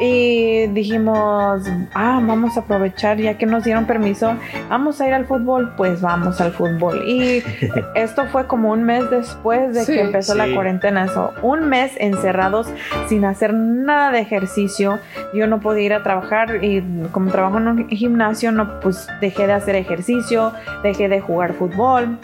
Y 0.01 0.65
dijimos, 0.67 1.62
ah, 1.93 2.20
vamos 2.24 2.58
a 2.58 2.62
aprovechar, 2.62 3.17
ya 3.17 3.38
que 3.38 3.46
nos 3.46 3.63
dieron 3.63 3.86
permiso, 3.86 4.36
vamos 4.67 5.00
a 5.00 5.08
ir 5.08 5.13
al 5.13 5.25
fútbol, 5.25 5.74
pues 5.77 6.01
vamos 6.01 6.41
al 6.41 6.51
fútbol. 6.51 7.08
Y 7.08 7.43
esto 7.96 8.25
fue 8.25 8.48
como 8.48 8.72
un 8.72 8.84
mes 8.84 9.08
después 9.12 9.75
de 9.75 9.86
Sí, 9.86 9.93
que 9.93 10.01
empezó 10.01 10.34
la 10.34 10.51
cuarentena. 10.53 11.08
So, 11.08 11.34
un 11.43 11.70
mes 11.70 11.91
encerrados 11.98 12.67
sin 13.08 13.25
hacer 13.25 13.53
nada 13.53 14.12
de 14.12 14.22
ejercicio. 14.22 14.98
Yo 15.36 15.46
no 15.46 15.60
podía 15.60 15.84
ir 15.84 15.93
a 15.93 16.01
trabajar 16.01 16.63
y 16.63 16.81
como 17.12 17.29
trabajo 17.29 17.60
en 17.60 17.67
un 17.67 17.89
gimnasio, 17.89 18.51
no, 18.51 18.79
pues 18.79 19.08
dejé 19.22 19.46
de 19.46 19.53
hacer 19.53 19.75
ejercicio, 19.75 20.51
dejé 20.81 21.10
de 21.10 21.22
jugar 21.22 21.53
fútbol. 21.53 22.17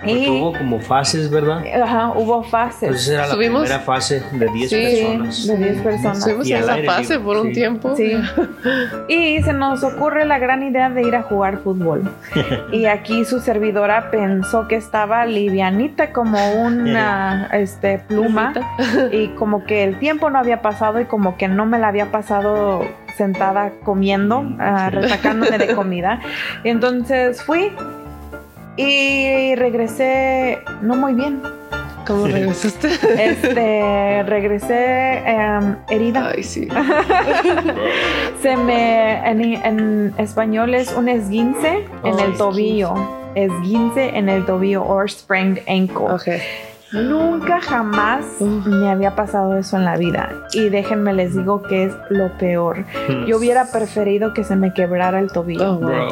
Porque 0.00 0.12
Y 0.18 0.28
hubo 0.28 0.52
como 0.56 0.80
fases, 0.80 1.30
¿verdad? 1.30 1.62
ajá, 1.82 2.12
hubo 2.16 2.42
fases. 2.42 2.82
Entonces 2.84 3.08
era 3.08 3.26
la 3.26 3.34
Subimos- 3.34 3.60
primera 3.62 3.80
fase 3.80 4.22
de 4.32 4.46
10 4.52 4.70
Sí, 4.70 4.76
personas. 4.76 5.46
de 5.46 5.56
10 5.56 5.82
personas. 5.82 6.18
Estuvimos 6.18 6.46
Y 6.48 6.52
en 6.52 6.58
esa 6.62 6.76
fase 6.86 7.02
libre, 7.02 7.18
por 7.20 7.36
un 7.36 7.52
tiempo. 7.52 7.96
Sí. 7.96 8.12
Y 9.08 9.42
se 9.42 9.52
nos 9.52 9.82
ocurre 9.84 10.24
la 10.24 10.38
gran 10.38 10.62
idea 10.62 10.88
de 10.90 11.02
ir 11.02 11.14
a 11.16 11.22
jugar 11.22 11.58
fútbol. 11.58 12.10
Y 12.72 12.86
aquí 12.86 13.24
su 13.24 13.40
servidora 13.40 14.10
pensó 14.10 14.68
que 14.68 14.76
estaba 14.76 15.26
livianita 15.26 16.12
como 16.12 16.38
una 16.62 17.48
este, 17.52 17.98
pluma 17.98 18.52
y 19.12 19.28
como 19.28 19.64
que 19.64 19.84
el 19.84 19.98
tiempo 19.98 20.30
no 20.30 20.38
había 20.38 20.62
pasado 20.62 21.00
y 21.00 21.04
como 21.04 21.36
que 21.36 21.48
no 21.48 21.66
me 21.66 21.78
la 21.78 21.88
había 21.88 22.10
pasado 22.10 22.84
sentada 23.16 23.72
comiendo, 23.84 24.46
ah, 24.58 24.88
retacándome 24.90 25.58
de 25.58 25.74
comida. 25.74 26.20
Entonces 26.64 27.42
fui 27.42 27.70
y 28.80 29.54
regresé 29.56 30.58
no 30.82 30.96
muy 30.96 31.14
bien. 31.14 31.42
¿Cómo 32.06 32.26
regresaste? 32.26 32.88
Este, 33.18 34.22
regresé 34.26 35.18
em, 35.26 35.76
herida. 35.90 36.32
Ay, 36.34 36.42
sí. 36.42 36.66
Se 38.42 38.56
me, 38.56 39.16
en, 39.28 39.40
en 39.42 40.14
español 40.18 40.74
es 40.74 40.92
un 40.92 41.08
esguince 41.08 41.84
en 42.04 42.14
Oh, 42.14 42.18
el 42.18 42.36
tobillo. 42.36 42.94
Esguince 43.34 44.08
en 44.16 44.28
el 44.28 44.44
tobillo 44.44 44.82
or 44.82 45.08
sprained 45.08 45.60
ankle. 45.68 46.06
Ok. 46.10 46.40
Nunca 46.92 47.60
jamás 47.60 48.24
me 48.40 48.90
había 48.90 49.14
pasado 49.14 49.56
eso 49.56 49.76
en 49.76 49.84
la 49.84 49.96
vida. 49.96 50.30
Y 50.52 50.68
déjenme 50.70 51.12
les 51.12 51.36
digo 51.36 51.62
que 51.62 51.84
es 51.84 51.92
lo 52.08 52.36
peor. 52.38 52.84
Hmm. 53.08 53.26
Yo 53.26 53.38
hubiera 53.38 53.66
preferido 53.66 54.34
que 54.34 54.42
se 54.42 54.56
me 54.56 54.72
quebrara 54.74 55.20
el 55.20 55.30
tobillo. 55.30 55.74
Oh. 55.74 55.78
Bro. 55.78 56.08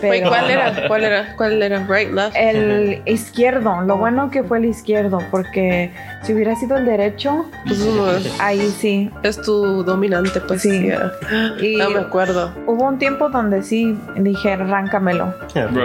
pero 0.00 0.10
Wait, 0.10 0.26
¿cuál 0.26 0.50
era? 0.50 0.88
¿Cuál 0.88 1.04
era? 1.04 1.36
¿Cuál 1.36 1.62
era? 1.62 1.86
Right, 1.86 2.10
left. 2.10 2.34
El 2.36 3.02
izquierdo. 3.04 3.82
Lo 3.82 3.98
bueno 3.98 4.30
que 4.30 4.42
fue 4.42 4.58
el 4.58 4.64
izquierdo, 4.64 5.18
porque 5.30 5.92
si 6.24 6.32
hubiera 6.34 6.56
sido 6.56 6.76
el 6.76 6.86
derecho, 6.86 7.44
Pues, 7.66 8.34
ahí 8.40 8.68
sí. 8.80 9.10
es 9.22 9.40
tu 9.40 9.82
dominante, 9.84 10.40
pues 10.40 10.62
Sí. 10.62 10.82
yeah. 10.82 11.12
Y 11.60 11.76
No 11.76 11.90
me 11.90 12.00
acuerdo. 12.00 12.50
hubo 12.66 12.84
un 12.88 12.98
tiempo 12.98 13.28
donde 13.28 13.62
sí 13.62 13.96
dije, 14.16 14.54
arráncamelo. 14.54 15.34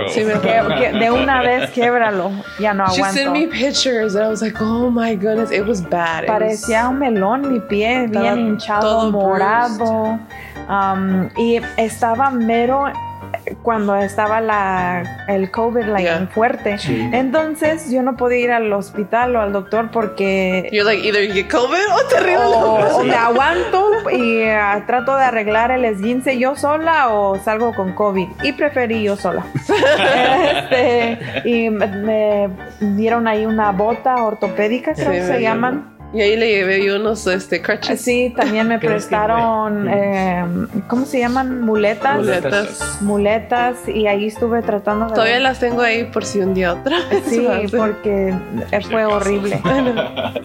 Sí, 0.09 0.23
me 0.23 0.33
acuerdo. 0.33 0.69
de 0.99 1.11
una 1.11 1.41
vez 1.41 1.69
quiebralo, 1.71 2.31
ya 2.59 2.73
no 2.73 2.87
She 2.87 3.03
sent 3.03 3.31
me 3.31 3.39
aguanto. 3.45 3.51
pictures 3.51 4.15
and 4.15 4.25
I 4.25 4.29
was 4.29 4.41
like, 4.41 4.57
oh 4.61 4.89
my 4.89 5.15
goodness, 5.15 5.51
it 5.51 5.67
was 5.67 5.81
bad. 5.87 6.23
It 6.23 6.29
was- 6.29 6.39
Parecía 6.39 6.89
un 6.89 6.99
melón 6.99 7.51
mi 7.51 7.59
pie, 7.59 8.05
Estaba 8.05 8.33
bien 8.33 8.47
hinchado, 8.47 9.11
morado. 9.11 10.19
Um, 10.69 11.29
y 11.37 11.59
estaba 11.77 12.29
mero 12.29 12.85
cuando 13.63 13.95
estaba 13.95 14.41
la, 14.41 15.25
el 15.27 15.51
COVID 15.51 15.85
like, 15.85 16.03
Yeah. 16.03 16.27
fuerte. 16.33 16.77
Sí. 16.77 17.09
Entonces 17.13 17.91
yo 17.91 18.01
no 18.01 18.15
podía 18.17 18.37
ir 18.39 18.51
al 18.51 18.71
hospital 18.73 19.35
o 19.35 19.41
al 19.41 19.51
doctor 19.53 19.89
porque 19.91 20.69
You're 20.71 20.83
like, 20.85 21.05
either 21.07 21.23
you 21.27 21.33
get 21.33 21.47
COVID 21.49 21.77
o 21.93 22.07
te 22.09 22.19
ríes. 22.21 22.39
o, 22.39 22.97
o 22.99 23.03
me 23.03 23.15
aguanto 23.15 23.89
y 24.11 24.43
ah, 24.43 24.83
trato 24.87 25.15
de 25.15 25.23
arreglar 25.23 25.71
el 25.71 25.85
esguince 25.85 26.37
yo 26.39 26.55
sola 26.55 27.09
o 27.09 27.37
salgo 27.37 27.73
con 27.75 27.93
COVID. 27.93 28.27
Y 28.43 28.53
preferí 28.53 29.03
yo 29.03 29.15
sola. 29.15 29.43
Este, 30.49 31.17
y 31.49 31.69
me, 31.69 31.87
me 31.87 32.49
dieron 32.79 33.27
ahí 33.27 33.45
una 33.45 33.71
bota 33.71 34.15
ortopédica, 34.23 34.93
creo 34.93 35.11
Sí, 35.11 35.19
que 35.19 35.25
se 35.25 35.41
llaman. 35.41 35.97
Y 36.11 36.21
ahí 36.21 36.35
le 36.35 36.47
llevé 36.47 36.83
yo 36.83 36.95
unos 36.95 37.27
este, 37.27 37.61
crutches. 37.61 38.01
Sí, 38.01 38.33
también 38.35 38.67
me 38.67 38.79
¿Crees 38.79 39.05
que 39.05 39.09
prestaron, 39.09 39.87
eh, 39.89 40.43
¿cómo 40.87 41.05
se 41.05 41.19
llaman? 41.19 41.61
Muletas. 41.61 42.17
Muletas. 42.17 43.01
Muletas 43.01 43.87
y 43.87 44.07
ahí 44.07 44.27
estuve 44.27 44.61
tratando 44.61 45.07
de... 45.07 45.13
Todavía 45.13 45.39
las 45.39 45.59
tengo 45.59 45.81
ahí 45.81 46.05
por 46.05 46.25
si 46.25 46.39
un 46.39 46.53
día 46.53 46.73
otra. 46.73 46.97
Sí, 47.27 47.47
porque 47.77 48.33
eh, 48.71 48.81
fue 48.89 49.05
horrible. 49.05 49.61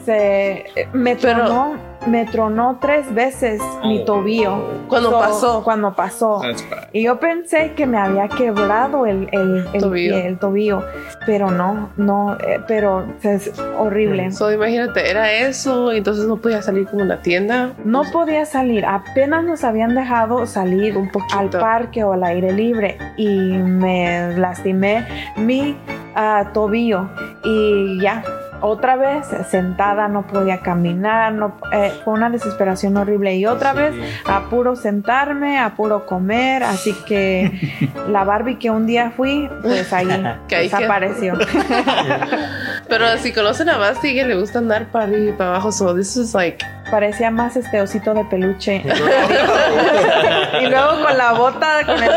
Se, 0.05 0.67
me 0.93 1.17
Pero- 1.17 1.47
tronó, 1.47 1.77
me 2.07 2.25
tronó 2.27 2.79
tres 2.81 3.13
veces 3.15 3.61
mi 3.85 4.01
Oh. 4.01 4.05
tobillo. 4.05 4.57
Cuando 4.89 5.11
So, 5.11 5.19
pasó. 5.19 5.65
Cuando 5.65 5.93
pasó. 5.95 6.39
Bad. 6.41 6.57
Y 6.93 7.03
yo 7.05 7.19
pensé 7.19 7.73
que 7.75 7.87
me 7.87 7.99
había 7.99 8.29
quebrado 8.29 9.07
el, 9.07 9.29
el, 9.33 9.67
el 9.73 9.81
Tobillo. 9.81 10.15
pie, 10.15 10.27
el 10.27 10.39
tobillo, 10.39 10.83
pero 11.27 11.51
no, 11.51 11.91
no, 11.97 12.35
eh, 12.39 12.61
pero 12.69 13.05
es 13.23 13.53
horrible. 13.79 14.31
So, 14.33 14.53
imagínate, 14.53 15.11
era 15.11 15.33
eso, 15.33 15.93
y 15.93 15.99
entonces 15.99 16.27
no 16.27 16.37
podía 16.37 16.63
salir 16.63 16.87
como 16.87 17.03
a 17.03 17.07
la 17.07 17.23
tienda. 17.23 17.73
No 17.85 18.03
podía 18.13 18.45
salir, 18.47 18.85
apenas 18.87 19.45
nos 19.45 19.65
habían 19.65 19.95
dejado 19.95 20.47
salir 20.47 20.97
Un 20.97 21.11
poquito. 21.11 21.39
al 21.39 21.51
parque 21.51 22.05
o 22.05 22.13
al 22.13 22.23
aire 22.25 22.53
libre 22.53 22.99
y 23.17 23.29
me 23.29 24.37
lastimé 24.37 25.07
mi 25.37 25.77
ah, 26.15 26.51
tobillo 26.53 27.09
y 27.45 28.01
ya. 28.01 28.23
Otra 28.67 28.97
vez 28.97 29.27
sentada, 29.51 30.09
no 30.09 30.27
podía 30.27 30.61
caminar, 30.61 31.33
no, 31.35 31.55
eh, 31.71 31.93
fue 32.03 32.15
una 32.15 32.31
desesperación 32.31 32.97
horrible. 32.97 33.35
Y 33.37 33.45
otra 33.45 33.73
Sí. 33.73 33.79
vez 33.79 33.95
a 34.27 34.45
puro 34.49 34.75
sentarme, 34.75 35.59
a 35.59 35.75
puro 35.75 36.07
comer, 36.07 36.63
así 36.63 36.95
que 37.07 37.53
la 38.09 38.25
Barbie 38.25 38.59
que 38.59 38.71
un 38.71 38.87
día 38.87 39.13
fui, 39.15 39.51
pues 39.63 39.93
ahí 39.93 40.09
desapareció. 40.49 41.35
Pero 42.89 43.19
si 43.19 43.33
conocen 43.33 43.69
a 43.69 43.77
Basti, 43.77 44.15
que 44.15 44.25
le 44.25 44.35
gusta 44.35 44.61
andar 44.61 44.87
para 44.87 45.05
arriba 45.05 45.31
y 45.31 45.33
para 45.33 45.51
abajo, 45.51 45.71
so 45.71 45.95
this 45.95 46.17
is 46.17 46.35
like, 46.35 46.65
Parecía 46.91 47.31
más 47.31 47.57
este 47.57 47.81
osito 47.81 48.15
de 48.15 48.25
peluche. 48.27 48.83
y 50.61 50.67
luego 50.67 51.03
con 51.05 51.17
la 51.19 51.33
bota, 51.33 51.85
con 51.87 52.03
el... 52.03 52.11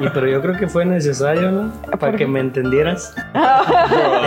Y 0.00 0.08
pero 0.10 0.28
yo 0.28 0.40
creo 0.40 0.56
que 0.56 0.68
fue 0.68 0.84
necesario, 0.84 1.50
¿no? 1.50 1.72
Para 1.98 2.16
que 2.16 2.26
me 2.26 2.40
entendieras. 2.40 3.14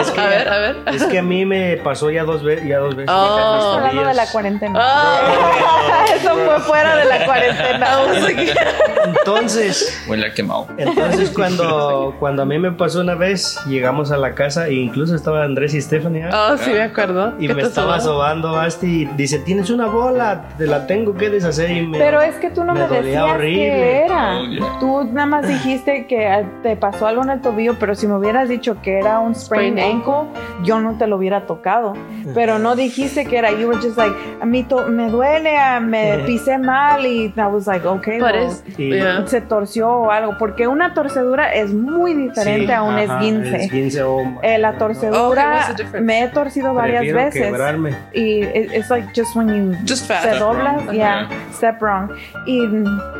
Es 0.01 0.09
que, 0.11 0.19
a 0.21 0.27
ver, 0.27 0.49
a 0.49 0.57
ver. 0.57 0.75
es 0.87 1.03
que 1.05 1.19
a 1.19 1.21
mí 1.21 1.45
me 1.45 1.77
pasó 1.77 2.09
ya 2.09 2.23
dos 2.23 2.43
veces. 2.43 2.67
Ya 2.67 2.79
dos 2.79 2.95
veces. 2.95 3.11
Oh. 3.13 3.73
Hablando 3.77 4.05
de 4.05 4.13
la 4.13 4.25
cuarentena. 4.27 4.79
Oh, 4.79 6.13
Eso 6.15 6.35
fue 6.35 6.59
fuera 6.61 6.95
de 6.95 7.05
la 7.05 7.25
cuarentena. 7.25 7.87
Entonces, 9.05 10.03
Huele 10.07 10.27
a 10.27 10.33
quemado. 10.33 10.67
entonces 10.77 11.29
cuando, 11.31 12.15
cuando 12.19 12.43
a 12.43 12.45
mí 12.45 12.59
me 12.59 12.71
pasó 12.71 13.01
una 13.01 13.15
vez, 13.15 13.59
llegamos 13.67 14.11
a 14.11 14.17
la 14.17 14.33
casa 14.35 14.67
e 14.67 14.73
incluso 14.73 15.15
estaba 15.15 15.43
Andrés 15.43 15.73
y 15.73 15.81
Stephanie. 15.81 16.23
¿ah? 16.31 16.51
oh, 16.53 16.57
sí 16.57 16.71
me 16.71 16.81
acuerdo. 16.81 17.33
Y 17.39 17.47
¿Qué 17.47 17.53
me 17.55 17.61
estaba 17.63 17.99
sobando 17.99 18.53
Basti 18.53 19.03
y 19.03 19.05
dice, 19.17 19.39
tienes 19.39 19.69
una 19.69 19.87
bola, 19.87 20.49
te 20.57 20.67
la 20.67 20.85
tengo 20.87 21.15
que 21.15 21.29
deshacer 21.29 21.71
y 21.71 21.87
me... 21.87 21.97
Pero 21.97 22.21
es 22.21 22.35
que 22.35 22.49
tú 22.51 22.63
no 22.63 22.73
Me 22.73 22.87
me, 22.87 23.01
decías 23.01 23.23
horrible. 23.23 23.55
qué 23.57 24.05
era. 24.05 24.37
Oh, 24.39 24.45
yeah. 24.45 24.79
Tú 24.79 25.09
nada 25.21 25.41
más 25.41 25.47
dijiste 25.47 26.07
que 26.07 26.27
eh, 26.27 26.45
te 26.63 26.75
pasó 26.75 27.05
algo 27.07 27.23
en 27.23 27.29
el 27.29 27.41
tobillo, 27.41 27.77
pero 27.79 27.93
si 27.95 28.07
me 28.07 28.15
hubieras 28.17 28.49
dicho 28.49 28.81
que 28.81 28.97
era 28.99 29.19
un 29.19 29.35
sprained 29.35 29.79
ankle, 29.83 30.27
yo 30.63 30.79
no 30.79 30.97
te 30.97 31.05
lo 31.07 31.17
hubiera 31.17 31.41
tocado. 31.45 31.93
Pero 32.33 32.59
no 32.59 32.75
dijiste 32.75 33.25
que 33.25 33.37
era. 33.37 33.51
You 33.51 33.67
were 33.67 33.79
just 33.81 33.97
like, 33.97 34.15
a 34.41 34.45
mí 34.45 34.63
to- 34.63 34.87
me 34.87 35.09
duele, 35.09 35.57
ah, 35.57 35.79
me 35.79 36.19
pisé 36.25 36.57
mal 36.57 37.05
y 37.05 37.33
I 37.35 37.41
was 37.51 37.67
like, 37.67 37.85
okay, 37.85 38.19
But 38.19 38.31
well, 38.33 38.77
yeah. 38.77 39.25
se 39.27 39.41
torció 39.41 39.89
o 39.89 40.11
algo, 40.11 40.37
porque 40.39 40.67
una 40.67 40.93
torcedura 40.93 41.53
es 41.53 41.73
muy 41.73 42.13
diferente 42.13 42.67
Sí, 42.67 42.71
a 42.71 42.83
un 42.83 42.95
ajá, 42.97 43.03
esguince. 43.19 43.55
esguince, 43.65 44.03
oh, 44.03 44.39
Eh, 44.41 44.57
la 44.57 44.71
Oh, 44.71 44.77
torcedura 44.77 45.67
difference? 45.75 46.01
me 46.01 46.23
he 46.23 46.27
torcido 46.29 46.73
varias 46.73 47.01
prefiero 47.01 47.17
veces 47.25 47.41
quebrarme. 47.43 47.91
y 48.13 48.43
it- 48.43 48.71
it's 48.73 48.89
like 48.89 49.07
just 49.15 49.35
when 49.35 49.47
you 49.49 49.75
Just 49.87 50.07
se 50.07 50.15
Step 50.17 50.39
dobla, 50.39 50.77
wrong. 50.77 50.91
yeah, 50.95 51.27
step 51.53 51.81
wrong 51.81 52.09
y 52.45 52.61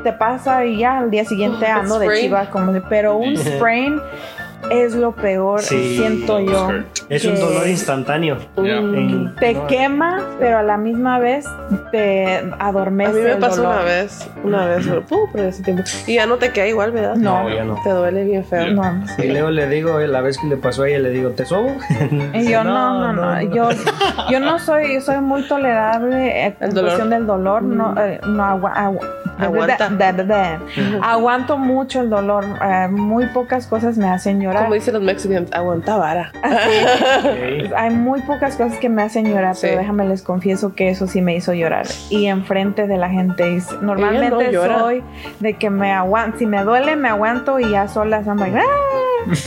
te 0.03 0.13
pasa 0.13 0.65
y 0.65 0.77
ya 0.77 0.99
al 0.99 1.11
día 1.11 1.25
siguiente 1.25 1.65
Oh, 1.65 1.81
de 1.99 2.05
sprain. 2.05 2.21
chiva 2.23 2.45
como 2.49 2.71
de- 2.73 2.81
pero 2.81 3.15
un 3.17 3.37
sprain 3.37 3.99
es 4.69 4.93
lo 4.93 5.11
peor 5.11 5.59
Sí, 5.61 5.97
siento 5.97 6.39
yo. 6.39 6.69
Es 7.09 7.25
un 7.25 7.35
dolor 7.37 7.67
instantáneo. 7.67 8.37
Yeah. 8.61 8.79
Te 9.39 9.53
no, 9.55 9.67
quema 9.67 10.21
pero 10.39 10.59
a 10.59 10.63
la 10.63 10.77
misma 10.77 11.17
vez 11.19 11.45
te 11.91 12.37
A 12.59 12.67
adormece 12.67 13.11
mí 13.11 13.19
me 13.21 13.31
el 13.31 13.37
pasó 13.39 13.63
dolor. 13.63 13.75
una 13.77 13.83
vez, 13.83 14.29
una 14.43 14.65
vez, 14.67 14.85
pero, 14.87 15.03
uh, 15.09 15.27
pero 15.33 15.47
ese 15.49 15.63
tiempo. 15.63 15.83
Y 16.05 16.13
ya 16.13 16.25
no 16.27 16.37
te 16.37 16.51
queda 16.51 16.67
igual, 16.67 16.91
¿verdad? 16.91 17.15
no 17.15 17.43
No, 17.43 17.49
ya 17.53 17.63
no. 17.65 17.75
Te 17.83 17.89
duele 17.89 18.23
bien 18.23 18.45
feo. 18.45 18.63
Yeah. 18.65 18.73
no 18.73 19.03
Y 19.17 19.27
luego 19.29 19.49
le 19.49 19.67
digo, 19.67 19.99
eh, 19.99 20.07
la 20.07 20.21
vez 20.21 20.37
que 20.37 20.45
le 20.47 20.57
pasó 20.57 20.83
a 20.83 20.89
ella, 20.89 20.99
le 20.99 21.09
digo, 21.09 21.31
¿te 21.31 21.43
sobo? 21.45 21.75
Y 22.33 22.47
yo 22.49 22.63
no, 22.63 22.99
no, 22.99 23.13
no, 23.13 23.41
yo, 23.53 23.69
yo 24.29 24.39
no 24.39 24.59
soy, 24.59 24.93
yo 24.93 25.01
soy 25.01 25.19
muy 25.21 25.41
tolerable 25.47 26.45
El 26.47 26.53
en 26.61 26.69
dolor. 26.69 26.83
cuestión 26.91 27.09
del 27.09 27.25
dolor, 27.25 27.63
no, 27.63 27.95
eh, 27.99 28.21
no 28.25 28.43
agua- 28.43 28.73
agua- 28.73 29.07
Aguanta. 29.45 29.89
Da, 29.89 30.11
da, 30.13 30.23
da. 30.23 30.59
Aguanto 31.01 31.57
mucho 31.57 32.01
el 32.01 32.09
dolor. 32.09 32.45
eh, 32.61 32.87
muy 32.89 33.25
pocas 33.27 33.67
cosas 33.67 33.97
me 33.97 34.07
hacen 34.09 34.39
llorar. 34.41 34.63
Como 34.63 34.75
dicen 34.75 34.93
los 34.93 35.03
mexicanos, 35.03 35.49
aguanta 35.53 35.97
vara. 35.97 36.31
Hay 37.75 37.89
muy 37.91 38.21
pocas 38.21 38.55
cosas 38.55 38.77
que 38.77 38.89
me 38.89 39.03
hacen 39.03 39.25
llorar, 39.31 39.55
Sí. 39.55 39.67
pero 39.67 39.79
déjame 39.81 40.05
les 40.05 40.21
confieso 40.21 40.73
que 40.75 40.89
eso 40.89 41.07
sí 41.07 41.21
me 41.21 41.35
hizo 41.35 41.53
llorar. 41.53 41.85
Y 42.09 42.27
enfrente 42.27 42.87
de 42.87 42.97
la 42.97 43.09
gente. 43.09 43.61
Normalmente 43.81 44.51
soy 44.53 45.03
de 45.39 45.53
que 45.53 45.69
me 45.69 45.91
aguanto. 45.91 46.37
Si 46.39 46.45
me 46.45 46.63
duele, 46.63 46.95
me 46.95 47.09
aguanto 47.09 47.59
y 47.59 47.69
ya 47.71 47.87
solas 47.87 48.25
I'm 48.27 48.37
like, 48.37 48.57
"Ah". 48.57 48.61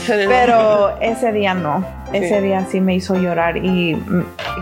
Pero 0.07 0.97
ese 1.01 1.31
día 1.31 1.53
no. 1.53 1.85
Ese 2.13 2.37
Sí. 2.39 2.43
día 2.45 2.65
sí 2.69 2.81
me 2.81 2.95
hizo 2.95 3.15
llorar 3.15 3.57
y 3.57 3.97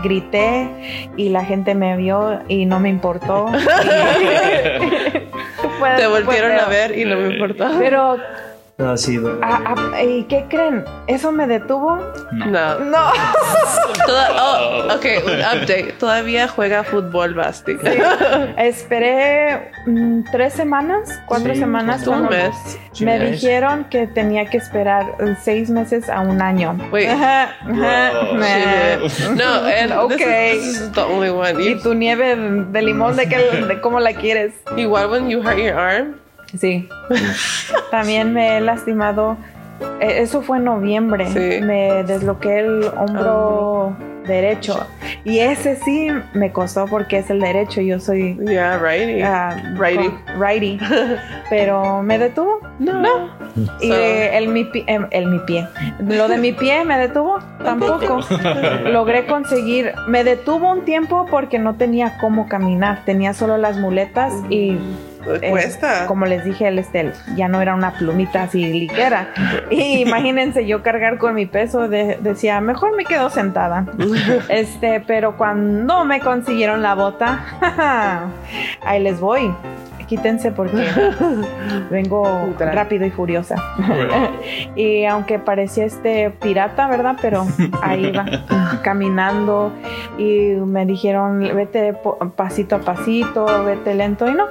grité 0.02 0.68
y 1.16 1.28
la 1.28 1.44
gente 1.44 1.74
me 1.74 1.96
vio 1.96 2.40
y 2.48 2.66
no 2.66 2.80
me 2.80 2.88
importó. 2.88 3.46
Y- 5.62 5.96
Te 5.96 6.06
pero- 6.48 6.60
a 6.62 6.66
ver 6.68 6.98
y 6.98 7.04
no 7.04 7.16
me 7.16 7.34
importó. 7.34 7.66
Pero, 7.78 8.16
No, 8.76 8.96
sí, 8.96 9.18
duele. 9.18 9.38
ah, 9.40 9.74
ah, 9.94 10.02
¿y 10.02 10.24
qué 10.24 10.46
creen? 10.50 10.84
¿Eso 11.06 11.30
me 11.30 11.46
detuvo? 11.46 11.96
No. 12.32 12.78
No. 12.80 13.12
Toda- 14.06 14.30
oh, 14.36 14.94
ok, 14.96 15.06
un 15.26 15.32
update. 15.40 15.94
Todavía 16.00 16.48
juega 16.48 16.82
fútbol 16.82 17.34
Basti. 17.34 17.76
Esperé 18.56 19.70
mm, 19.86 20.24
tres 20.32 20.54
semanas, 20.54 21.20
cuatro 21.26 21.54
Sí, 21.54 21.60
semanas. 21.60 22.00
Un 22.06 22.26
cuando 22.26 22.30
mes. 22.30 22.78
Me 23.00 23.18
Sí, 23.18 23.24
dijeron 23.46 23.84
que 23.84 24.06
tenía 24.08 24.46
que 24.46 24.56
esperar 24.58 25.04
eh, 25.20 25.36
seis 25.40 25.70
meses 25.70 26.08
a 26.08 26.20
un 26.20 26.42
año. 26.42 26.76
Wait. 26.92 27.08
No, 29.36 29.64
and 29.66 29.92
Ok. 30.02 30.16
this, 30.16 30.20
is, 30.20 30.64
this 30.64 30.80
is 30.80 30.92
the 30.92 31.02
only 31.02 31.30
one. 31.30 31.60
Y 31.62 31.74
You- 31.74 31.82
tu 31.82 31.94
nieve 31.94 32.34
de 32.36 32.82
limón, 32.82 33.16
¿de, 33.16 33.28
qué, 33.28 33.36
de 33.38 33.80
cómo 33.80 34.00
la 34.00 34.12
quieres? 34.14 34.52
igual 34.76 35.10
when 35.10 35.28
you 35.30 35.40
hurt 35.42 35.58
your 35.58 35.78
arm, 35.78 36.16
Sí. 36.58 36.88
También 37.90 38.32
me 38.32 38.56
he 38.56 38.60
lastimado. 38.60 39.36
eh, 40.00 40.18
Eso 40.20 40.42
fue 40.42 40.58
en 40.58 40.64
noviembre. 40.64 41.26
Sí. 41.28 41.62
Me 41.64 42.04
desloqué 42.04 42.60
el 42.60 42.84
hombro 42.96 43.96
derecho. 44.26 44.86
Y 45.24 45.38
ese 45.40 45.76
sí 45.76 46.08
me 46.32 46.50
costó 46.52 46.86
porque 46.86 47.18
es 47.18 47.28
el 47.30 47.40
derecho. 47.40 47.80
Yo 47.82 47.98
soy 48.00 48.38
yeah, 48.46 48.78
right. 48.78 49.22
ah, 49.22 49.54
Righty. 49.78 50.10
righty. 50.38 50.78
Pero 51.50 52.02
me 52.02 52.18
detuvo. 52.18 52.60
no. 52.78 53.28
Y 53.80 53.88
So- 53.88 53.94
el, 53.94 54.48
mi 54.48 54.64
pi- 54.64 54.84
em, 54.86 55.06
el 55.10 55.26
mi 55.26 55.38
pie. 55.40 55.66
Lo 56.00 56.26
de 56.28 56.38
mi 56.38 56.52
pie 56.52 56.84
me 56.84 56.98
detuvo 56.98 57.38
tampoco. 57.62 58.20
Logré 58.90 59.26
conseguir. 59.26 59.92
Me 60.08 60.24
detuvo 60.24 60.70
un 60.72 60.84
tiempo 60.84 61.26
porque 61.30 61.58
no 61.58 61.74
tenía 61.76 62.16
cómo 62.18 62.48
caminar. 62.48 63.02
Tenía 63.04 63.32
solo 63.34 63.56
las 63.58 63.76
muletas 63.78 64.32
y 64.50 64.78
eh, 65.40 65.50
Cuesta. 65.50 66.06
como 66.06 66.26
les 66.26 66.44
dije, 66.44 66.68
el 66.68 66.78
este, 66.78 67.12
ya 67.36 67.48
no 67.48 67.60
era 67.60 67.74
una 67.74 67.92
plumita 67.92 68.42
así 68.44 68.64
ligera. 68.72 69.28
Y 69.70 69.98
imagínense 70.06 70.66
yo 70.66 70.82
cargar 70.82 71.18
con 71.18 71.34
mi 71.34 71.46
peso, 71.46 71.88
de- 71.88 72.18
decía, 72.20 72.60
mejor 72.60 72.96
me 72.96 73.04
quedo 73.04 73.30
sentada. 73.30 73.86
Este, 74.48 75.00
pero 75.06 75.36
cuando 75.36 76.04
me 76.04 76.20
consiguieron 76.20 76.82
la 76.82 76.94
bota, 76.94 77.44
ahí 78.84 79.02
les 79.02 79.20
voy. 79.20 79.52
Quítense 80.06 80.52
porque 80.52 80.86
vengo 81.90 82.54
rápido 82.58 83.06
y 83.06 83.10
furiosa. 83.10 83.56
y 84.76 85.04
aunque 85.04 85.38
parecía 85.38 85.84
este 85.84 86.30
pirata, 86.30 86.88
¿verdad? 86.88 87.16
Pero 87.20 87.46
ahí 87.82 88.06
iba 88.06 88.24
caminando 88.82 89.72
y 90.18 90.54
me 90.56 90.86
dijeron, 90.86 91.40
vete 91.54 91.94
pasito 92.36 92.76
a 92.76 92.80
pasito, 92.80 93.64
vete 93.64 93.94
lento 93.94 94.28
y 94.28 94.34
no. 94.34 94.46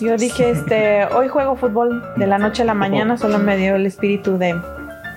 Yo 0.00 0.16
dije, 0.16 0.50
este, 0.50 1.06
hoy 1.06 1.28
juego 1.28 1.56
fútbol 1.56 2.02
de 2.16 2.26
la 2.26 2.38
noche 2.38 2.62
a 2.62 2.66
la 2.66 2.74
mañana, 2.74 3.16
solo 3.16 3.38
me 3.38 3.56
dio 3.56 3.76
el 3.76 3.86
espíritu 3.86 4.36
de 4.36 4.54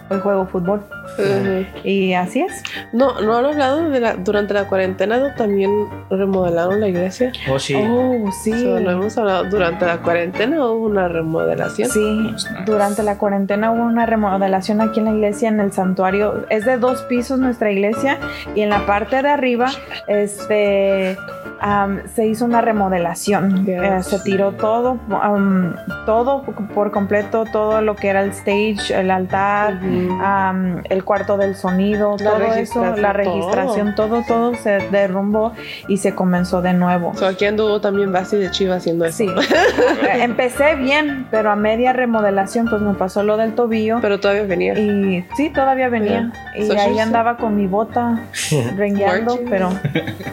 hoy 0.09 0.19
juego 0.19 0.45
fútbol. 0.47 0.81
Ujú. 1.17 1.65
Y 1.83 2.13
así 2.13 2.41
es. 2.41 2.63
No, 2.93 3.19
no 3.21 3.37
han 3.37 3.45
hablado 3.45 3.89
de 3.89 3.99
la, 3.99 4.13
durante 4.15 4.53
la 4.53 4.67
cuarentena, 4.67 5.17
¿no? 5.17 5.33
también 5.35 5.71
remodelaron 6.09 6.79
la 6.79 6.87
iglesia. 6.87 7.31
Oh, 7.49 7.59
sí. 7.59 7.75
Oh, 7.75 8.31
sí. 8.43 8.51
So, 8.51 8.79
no 8.79 8.91
hemos 8.91 9.17
hablado 9.17 9.45
durante 9.45 9.85
la 9.85 9.97
cuarentena 9.97 10.57
hubo 10.65 10.85
una 10.85 11.07
remodelación. 11.07 11.89
Sí, 11.89 12.35
durante 12.65 13.03
la 13.03 13.17
cuarentena 13.17 13.71
hubo 13.71 13.83
una 13.83 14.05
remodelación 14.05 14.81
aquí 14.81 14.99
en 14.99 15.05
la 15.05 15.11
iglesia, 15.11 15.49
en 15.49 15.59
el 15.59 15.71
santuario. 15.71 16.45
Es 16.49 16.65
de 16.65 16.77
dos 16.77 17.01
pisos 17.03 17.39
nuestra 17.39 17.71
iglesia 17.71 18.19
y 18.55 18.61
en 18.61 18.69
la 18.69 18.85
parte 18.85 19.21
de 19.21 19.29
arriba 19.29 19.69
este, 20.07 21.17
am, 21.59 22.01
se 22.15 22.27
hizo 22.27 22.45
una 22.45 22.61
remodelación. 22.61 23.65
Yes. 23.65 23.81
Eh, 23.81 24.03
se 24.03 24.19
tiró 24.19 24.53
todo, 24.53 24.97
am, 25.21 25.75
todo 26.05 26.43
por 26.73 26.91
completo, 26.91 27.45
todo 27.51 27.81
lo 27.81 27.95
que 27.95 28.09
era 28.09 28.21
el 28.21 28.31
stage, 28.31 28.93
el 28.97 29.11
altar, 29.11 29.75
Ujú. 29.75 29.99
Am, 30.22 30.81
el 30.90 31.03
cuarto 31.03 31.38
del 31.38 31.55
sonido, 31.55 32.16
La 32.20 32.31
todo 32.31 32.53
eso, 32.53 32.96
la 32.96 33.14
registración, 33.14 33.96
todo. 33.96 34.24
todo, 34.27 34.55
se 34.55 34.79
derrumbó 34.92 35.53
y 35.88 35.98
se 35.98 36.16
comenzó 36.16 36.62
de 36.62 36.74
nuevo. 36.74 37.14
So, 37.16 37.27
aquí 37.27 37.46
anduvo 37.46 37.81
también 37.81 38.12
Basti 38.12 38.38
de 38.38 38.51
Chiva 38.51 38.75
haciendo 38.75 39.05
eso. 39.05 39.18
Sí, 39.18 39.27
empecé 40.14 40.75
bien, 40.75 41.27
pero 41.31 41.51
a 41.51 41.55
media 41.55 41.94
remodelación 41.94 42.68
pues 42.70 42.81
me 42.81 42.94
pasó 42.94 43.24
lo 43.24 43.38
del 43.38 43.53
tobillo 43.53 44.00
Pero 44.01 44.20
todavía 44.20 44.44
venía. 44.44 44.74
y 44.79 45.25
sí, 45.35 45.50
todavía 45.50 45.90
venía 45.90 46.31
y 46.55 46.66
So 46.66 46.74
ahí 46.79 47.00
andaba 47.00 47.38
con 47.38 47.55
mi 47.55 47.68
bota 47.68 48.22
rengueando, 48.77 49.40
pero 49.50 49.70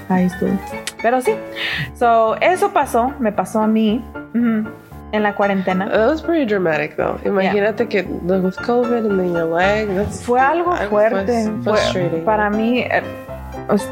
ahí 0.09 0.25
estuve. 0.27 0.59
Pero 1.03 1.21
sí, 1.21 1.33
so, 1.99 2.37
eso 2.41 2.73
pasó, 2.73 3.13
me 3.19 3.33
pasó 3.33 3.61
a 3.61 3.67
mí 3.67 4.03
en 5.13 5.23
la 5.23 5.35
cuarentena. 5.35 5.89
That 5.89 6.09
was 6.11 6.23
pretty 6.23 6.47
dramatic 6.47 6.97
though. 6.97 7.19
Imagínate 7.25 7.89
que 7.89 8.03
with 8.03 8.57
COVID 8.59 9.07
and 9.09 9.19
then 9.21 9.33
your 9.33 9.47
leg. 9.47 9.89
That's 9.95 10.23
Fue 10.25 10.41
algo 10.41 10.75
fuerte. 10.89 11.51
fue- 11.63 12.23
para 12.25 12.51
mí, 12.51 12.81
eh, 12.81 13.03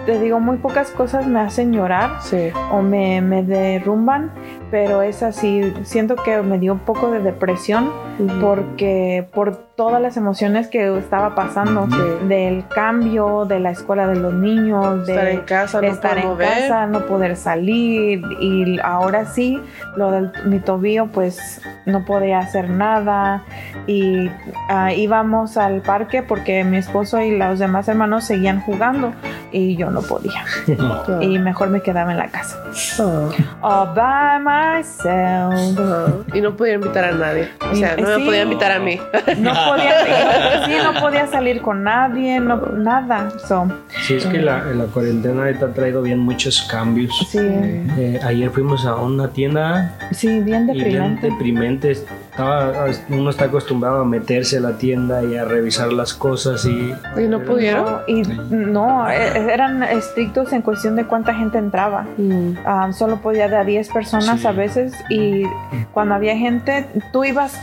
te 0.07 0.19
digo, 0.19 0.41
muy 0.41 0.57
pocas 0.59 0.91
cosas 0.91 1.27
me 1.27 1.41
hacen 1.41 1.73
llorar. 1.73 2.11
Sí. 2.23 2.51
o 2.71 2.83
me, 2.83 3.21
me 3.21 3.43
derrumban, 3.43 4.31
pero 4.71 5.03
es 5.03 5.23
así, 5.23 5.73
siento 5.85 6.17
que 6.17 6.43
me 6.43 6.59
dio 6.59 6.73
un 6.73 6.79
poco 6.81 7.11
de 7.11 7.21
depresión 7.21 7.91
Ujú. 8.19 8.41
porque 8.41 9.29
por 9.33 9.57
todas 9.75 10.01
las 10.01 10.17
emociones 10.17 10.69
que 10.69 10.97
estaba 10.99 11.35
pasando, 11.35 11.87
Sí. 11.91 12.27
del 12.29 12.67
cambio, 12.69 13.45
de 13.45 13.59
la 13.61 13.71
escuela 13.71 14.07
de 14.07 14.17
los 14.17 14.33
niños, 14.33 15.05
de 15.07 15.15
estar 15.15 15.29
en 15.29 15.41
casa, 15.41 15.81
no 15.81 15.87
estar 15.89 16.19
en 16.19 16.27
mover. 16.29 16.49
casa, 16.49 16.87
no 16.87 17.07
poder 17.07 17.37
salir 17.37 18.23
y 18.41 18.79
ahora 18.81 19.27
sí, 19.27 19.61
lo 19.97 20.11
de 20.13 20.31
mi 20.47 20.61
tobillo 20.61 21.07
pues 21.09 21.61
no 21.87 22.05
podía 22.05 22.39
hacer 22.39 22.71
nada 22.71 23.43
y 23.89 24.31
ah, 24.69 24.93
íbamos 24.93 25.57
al 25.57 25.81
parque 25.83 26.23
porque 26.23 26.63
mi 26.65 26.77
esposo 26.79 27.21
y 27.21 27.37
los 27.37 27.59
demás 27.59 27.89
hermanos 27.89 28.25
seguían 28.25 28.61
jugando 28.61 29.13
y 29.51 29.77
yo 29.77 29.91
no 29.91 30.03
podía 30.03 30.45
y 31.21 31.39
mejor 31.39 31.69
me 31.71 31.81
quedaba 31.81 32.13
en 32.13 32.19
la 32.19 32.29
casa. 32.29 32.57
Ah. 33.01 33.29
All 33.61 33.95
by 33.95 34.39
myself. 34.55 36.27
Y 36.35 36.41
no 36.41 36.57
podía 36.57 36.75
invitar 36.75 37.05
a 37.05 37.13
nadie. 37.13 37.49
O 37.71 37.73
Y- 37.75 37.77
sea, 37.77 37.97
no 37.97 38.09
me 38.09 38.17
sí. 38.17 38.25
podía 38.25 38.43
invitar 38.43 38.73
a 38.73 38.79
mí. 38.79 38.99
No 39.39 39.53
podía, 39.69 40.65
sí, 40.67 40.73
no 40.83 41.01
podía 41.01 41.27
salir 41.27 41.61
con 41.63 41.83
nadie, 41.83 42.41
no, 42.41 42.57
nada. 42.77 43.31
So, 43.47 43.69
Sí, 44.07 44.15
es 44.15 44.27
que 44.27 44.39
la, 44.39 44.65
la 44.65 44.85
cuarentena 44.87 45.45
ahorita 45.45 45.67
ha 45.67 45.73
traído 45.73 46.03
bien 46.03 46.19
muchos 46.19 46.63
cambios. 46.71 47.13
sí, 47.31 47.39
Eh, 47.41 48.21
ayer 48.25 48.51
fuimos 48.51 48.85
a 48.87 48.97
una 48.97 49.29
tienda 49.29 49.97
sí, 50.13 50.41
bien 50.41 50.69
y 50.73 50.85
bien 50.85 51.19
deprimente. 51.21 51.97
Estaba, 52.35 52.87
uno 53.11 53.31
está 53.31 53.45
acostumbrado 53.45 54.01
a 54.01 54.05
meterse 54.05 54.57
a 54.57 54.61
la 54.61 54.73
tienda 54.73 55.23
y 55.23 55.37
a 55.37 55.45
revisar 55.45 55.93
las 55.93 56.15
cosas 56.15 56.65
y... 56.65 56.93
Y 57.17 57.29
no 57.29 57.39
pudieron. 57.45 57.85
No, 57.85 58.01
y 58.09 58.23
no, 58.51 59.09
eh, 59.09 59.53
eran 59.53 59.85
estrictos 59.85 60.53
en 60.53 60.63
cuestión 60.63 60.97
de 60.97 61.05
cuánta 61.07 61.33
gente 61.33 61.59
entraba. 61.59 62.07
Mm. 62.17 62.55
Ah, 62.67 62.91
solo 62.93 63.19
podía 63.19 63.47
de 63.47 63.57
a 63.57 63.63
10 63.63 63.89
personas 63.89 64.41
Sí. 64.41 64.47
a 64.49 64.51
veces 64.51 64.95
y 65.11 65.45
cuando 65.93 66.17
había 66.17 66.37
gente, 66.37 66.87
tú 67.13 67.23
ibas, 67.25 67.57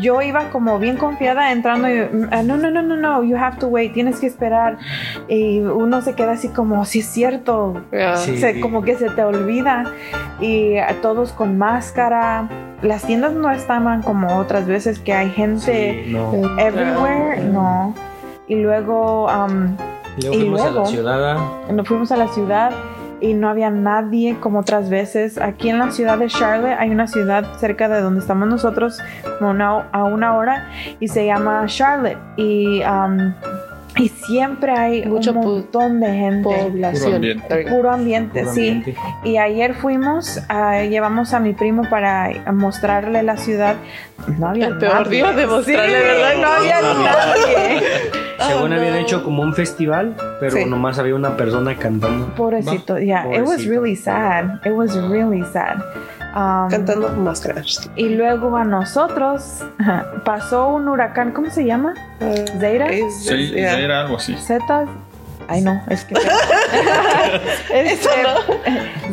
yo 0.00 0.20
iba 0.22 0.50
como 0.50 0.78
bien 0.78 0.96
confiada 0.96 1.52
entrando 1.52 1.88
y 1.88 1.98
ah, 2.30 2.42
no, 2.42 2.56
no, 2.56 2.70
no, 2.70 2.82
no, 2.82 2.96
no, 2.96 3.22
you 3.22 3.36
have 3.36 3.58
to 3.58 3.68
wait, 3.68 3.92
tienes 3.92 4.20
que 4.20 4.26
esperar 4.26 4.78
y 5.28 5.60
uno 5.60 6.00
se 6.02 6.14
queda 6.14 6.32
así 6.32 6.48
como, 6.48 6.84
sí 6.84 7.00
es 7.00 7.06
cierto, 7.06 7.82
Yeah. 7.92 8.16
Sí. 8.16 8.38
se- 8.38 8.60
como 8.60 8.82
que 8.82 8.96
se 8.96 9.08
te 9.10 9.22
olvida 9.22 9.84
y 10.40 10.78
a 10.78 11.00
todos 11.00 11.32
con 11.32 11.58
máscara. 11.58 12.48
Las 12.82 13.02
tiendas 13.04 13.32
no 13.32 13.48
estaban 13.50 14.02
como 14.02 14.38
otras 14.38 14.66
veces 14.66 14.98
que 14.98 15.12
hay 15.12 15.30
gente 15.30 16.02
Sí, 16.04 16.10
no. 16.12 16.32
everywhere, 16.58 17.40
no. 17.44 17.94
Y 18.48 18.56
luego 18.56 19.26
um, 19.26 19.76
Luego 20.20 20.34
Y 20.36 20.40
fuimos 20.40 20.60
a 20.60 20.64
luego- 20.64 20.80
la 20.80 20.86
ciudad. 20.86 21.36
nos 21.72 21.88
fuimos 21.88 22.12
a 22.12 22.16
la 22.16 22.28
ciudad 22.28 22.70
y 23.22 23.34
no 23.34 23.48
había 23.48 23.70
nadie 23.70 24.36
como 24.40 24.58
otras 24.60 24.90
veces. 24.90 25.38
Aquí 25.38 25.68
en 25.70 25.78
la 25.78 25.90
ciudad 25.92 26.18
de 26.18 26.26
Charlotte 26.26 26.76
hay 26.78 26.90
una 26.90 27.06
ciudad 27.06 27.44
cerca 27.58 27.88
de 27.88 28.00
donde 28.00 28.20
estamos 28.20 28.48
nosotros, 28.48 28.98
como 29.38 29.50
una- 29.50 29.88
a 29.92 30.04
una 30.04 30.34
hora, 30.36 30.68
y 31.00 31.08
se 31.08 31.24
llama 31.26 31.64
Charlotte. 31.66 32.18
Y 32.36 32.82
um, 32.82 33.32
y 33.94 34.08
siempre 34.08 34.72
hay 34.72 35.04
Mucho 35.04 35.32
un 35.32 35.40
montón 35.40 36.00
de 36.00 36.06
gente. 36.06 36.48
Población. 36.48 37.14
ambiente. 37.16 37.44
There 37.46 37.62
you 37.64 37.68
go. 37.70 37.76
Puro 37.76 37.90
ambiente, 37.90 38.40
Puro 38.40 38.52
sí. 38.54 38.68
ambiente. 38.70 38.96
Y 39.22 39.36
ayer 39.36 39.74
fuimos, 39.74 40.40
ah, 40.48 40.80
llevamos 40.82 41.34
a 41.34 41.40
mi 41.40 41.52
primo 41.52 41.82
para 41.90 42.30
mostrarle 42.54 43.22
la 43.22 43.36
ciudad. 43.36 43.76
No 44.38 44.48
había 44.48 44.68
El 44.68 44.78
peor 44.78 44.94
nadie. 45.04 45.10
día 45.10 45.32
de 45.32 45.46
mostrarle, 45.46 45.86
Sí, 45.98 46.02
¿verdad? 46.06 46.34
No 46.40 46.48
había 46.48 46.80
nadie. 47.04 47.82
Según 48.48 48.72
Oh, 48.72 48.76
habían 48.76 48.96
hecho 48.96 49.22
como 49.22 49.42
un 49.42 49.52
festival, 49.52 50.16
pero 50.42 50.56
Sí. 50.56 50.64
nomás 50.64 50.98
había 50.98 51.14
una 51.14 51.36
persona 51.36 51.76
cantando. 51.78 52.26
Pobrecito, 52.34 52.98
yeah, 52.98 53.24
it 53.32 53.46
was 53.46 53.64
really 53.64 53.94
sad. 53.94 54.56
It 54.64 54.72
was 54.72 54.92
really 55.08 55.44
sad. 55.52 55.76
Um, 56.34 56.68
Cantando 56.68 57.06
con 57.08 57.22
máscaras. 57.22 57.88
y 57.94 58.08
luego 58.08 58.56
a 58.56 58.64
nosotros 58.64 59.64
pasó 60.24 60.68
un 60.68 60.88
huracán, 60.88 61.30
¿cómo 61.30 61.48
se 61.50 61.64
llama? 61.64 61.94
Zeira. 62.58 62.86
Es- 62.88 63.24
Sí, 63.24 63.50
yeah. 63.52 63.78
era 63.78 64.00
algo 64.00 64.16
así. 64.16 64.34
Zetas. 64.34 64.88
Ay, 65.52 65.62
no, 65.62 65.82
es 65.88 66.04
que. 66.04 66.14
Este, 67.72 68.08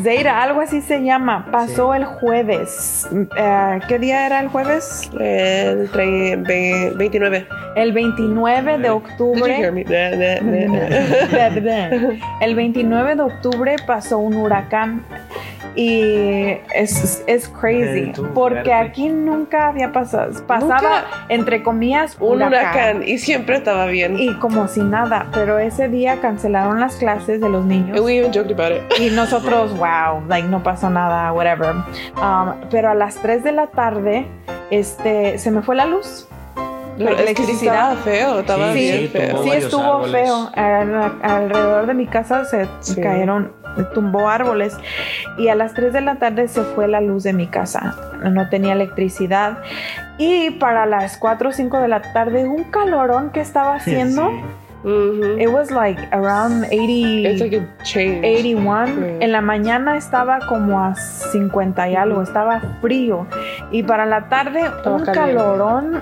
Zeira, 0.04 0.41
algo 0.43 0.62
así 0.62 0.82
se 0.82 1.02
llama. 1.04 1.47
Pasó 1.52 1.93
el 1.93 2.06
jueves. 2.06 3.08
Eh, 3.38 3.80
¿Qué 3.88 3.99
día 3.99 4.25
era 4.25 4.39
el 4.39 4.47
jueves? 4.49 5.10
El 5.19 5.89
tre- 5.91 6.41
ve- 6.45 6.91
29. 6.95 7.47
El 7.75 7.91
29 7.93 8.78
de 8.80 8.89
octubre. 8.89 9.60
El 12.41 12.56
29 12.56 13.15
de 13.15 13.21
octubre 13.21 13.75
pasó 13.86 14.17
un 14.17 14.36
huracán 14.36 15.04
y 15.79 16.57
es, 16.75 17.23
es 17.25 17.47
crazy 17.49 18.11
tú, 18.13 18.27
porque 18.33 18.55
verde. 18.55 18.73
aquí 18.73 19.07
nunca 19.09 19.67
había 19.69 19.91
pasado, 19.91 20.31
pasaba 20.45 20.75
Nunca. 20.75 21.03
entre 21.29 21.63
comillas 21.63 22.17
Un 22.19 22.41
huracán 22.43 23.03
y 23.07 23.17
siempre 23.17 23.57
estaba 23.57 23.85
bien. 23.85 24.19
y 24.19 24.33
como 24.39 24.67
si 24.67 24.81
nada, 24.81 25.27
pero 25.33 25.57
ese 25.59 25.87
día 25.87 26.19
cancelaron 26.21 26.79
las 26.79 26.95
clases 26.97 27.39
de 27.39 27.49
los 27.49 27.63
niños 27.65 27.95
And 27.97 28.05
we 28.05 28.17
even 28.17 28.31
joked 28.33 28.51
about 28.51 28.71
it. 28.77 28.99
y 28.99 29.09
nosotros, 29.09 29.71
wow, 29.77 30.21
like 30.27 30.47
no 30.47 30.61
pasó 30.61 30.89
nada, 30.89 31.31
whatever. 31.31 31.73
Um, 32.21 32.53
pero 32.69 32.89
a 32.89 32.93
las 32.95 33.15
3 33.15 33.43
de 33.43 33.51
la 33.53 33.67
tarde, 33.67 34.25
este, 34.71 35.37
se 35.37 35.49
me 35.51 35.61
fue 35.61 35.75
la 35.75 35.85
luz. 35.85 36.27
La 36.97 37.11
Es 37.11 37.15
que 37.15 37.21
sí 37.23 37.29
electricidad. 37.31 37.73
estaba 37.93 37.95
feo, 38.01 38.39
estaba 38.41 38.73
Sí, 38.73 38.79
bien 38.79 38.97
sí, 38.99 39.07
feo. 39.07 39.43
Sí, 39.43 39.49
estuvo 39.51 39.81
árboles. 39.93 40.21
feo. 40.23 40.49
Al- 40.53 41.13
alrededor 41.21 41.85
de 41.87 41.93
mi 41.93 42.05
casa 42.07 42.43
se 42.43 42.67
Sí. 42.81 42.99
cayeron, 42.99 43.53
tumbó 43.83 44.29
árboles. 44.29 44.77
Y 45.37 45.47
a 45.49 45.55
las 45.55 45.73
3 45.73 45.93
de 45.93 46.01
la 46.01 46.15
tarde 46.15 46.47
se 46.47 46.61
fue 46.61 46.87
la 46.87 47.01
luz 47.01 47.23
de 47.23 47.33
mi 47.33 47.47
casa. 47.47 47.95
No 48.23 48.49
tenía 48.49 48.73
electricidad. 48.73 49.59
Y 50.17 50.51
para 50.51 50.85
las 50.85 51.17
4 51.17 51.49
o 51.49 51.51
5 51.51 51.77
de 51.79 51.87
la 51.87 52.01
tarde, 52.13 52.45
un 52.47 52.65
calorón 52.65 53.29
que 53.31 53.39
estaba 53.41 53.75
haciendo. 53.75 54.29
Sí. 54.29 54.41
Mhm. 54.81 55.41
It 55.41 55.49
was 55.49 55.71
like 55.71 56.01
around 56.11 56.63
80. 56.65 57.29
It's 57.29 57.41
like 57.41 57.57
a 57.57 57.83
change. 57.83 58.19
81. 58.25 58.85
Sí. 58.87 58.93
En 59.19 59.31
la 59.33 59.41
mañana 59.41 59.97
estaba 59.97 60.39
como 60.47 60.81
a 60.81 60.95
50 60.95 61.89
y 61.89 61.95
algo, 61.95 62.21
estaba 62.21 62.61
frío. 62.81 63.27
Y 63.71 63.83
para 63.83 64.05
la 64.05 64.29
tarde 64.29 64.61
Estaba 64.61 64.95
un 64.95 65.03
caliente. 65.03 65.33
calorón 65.35 66.01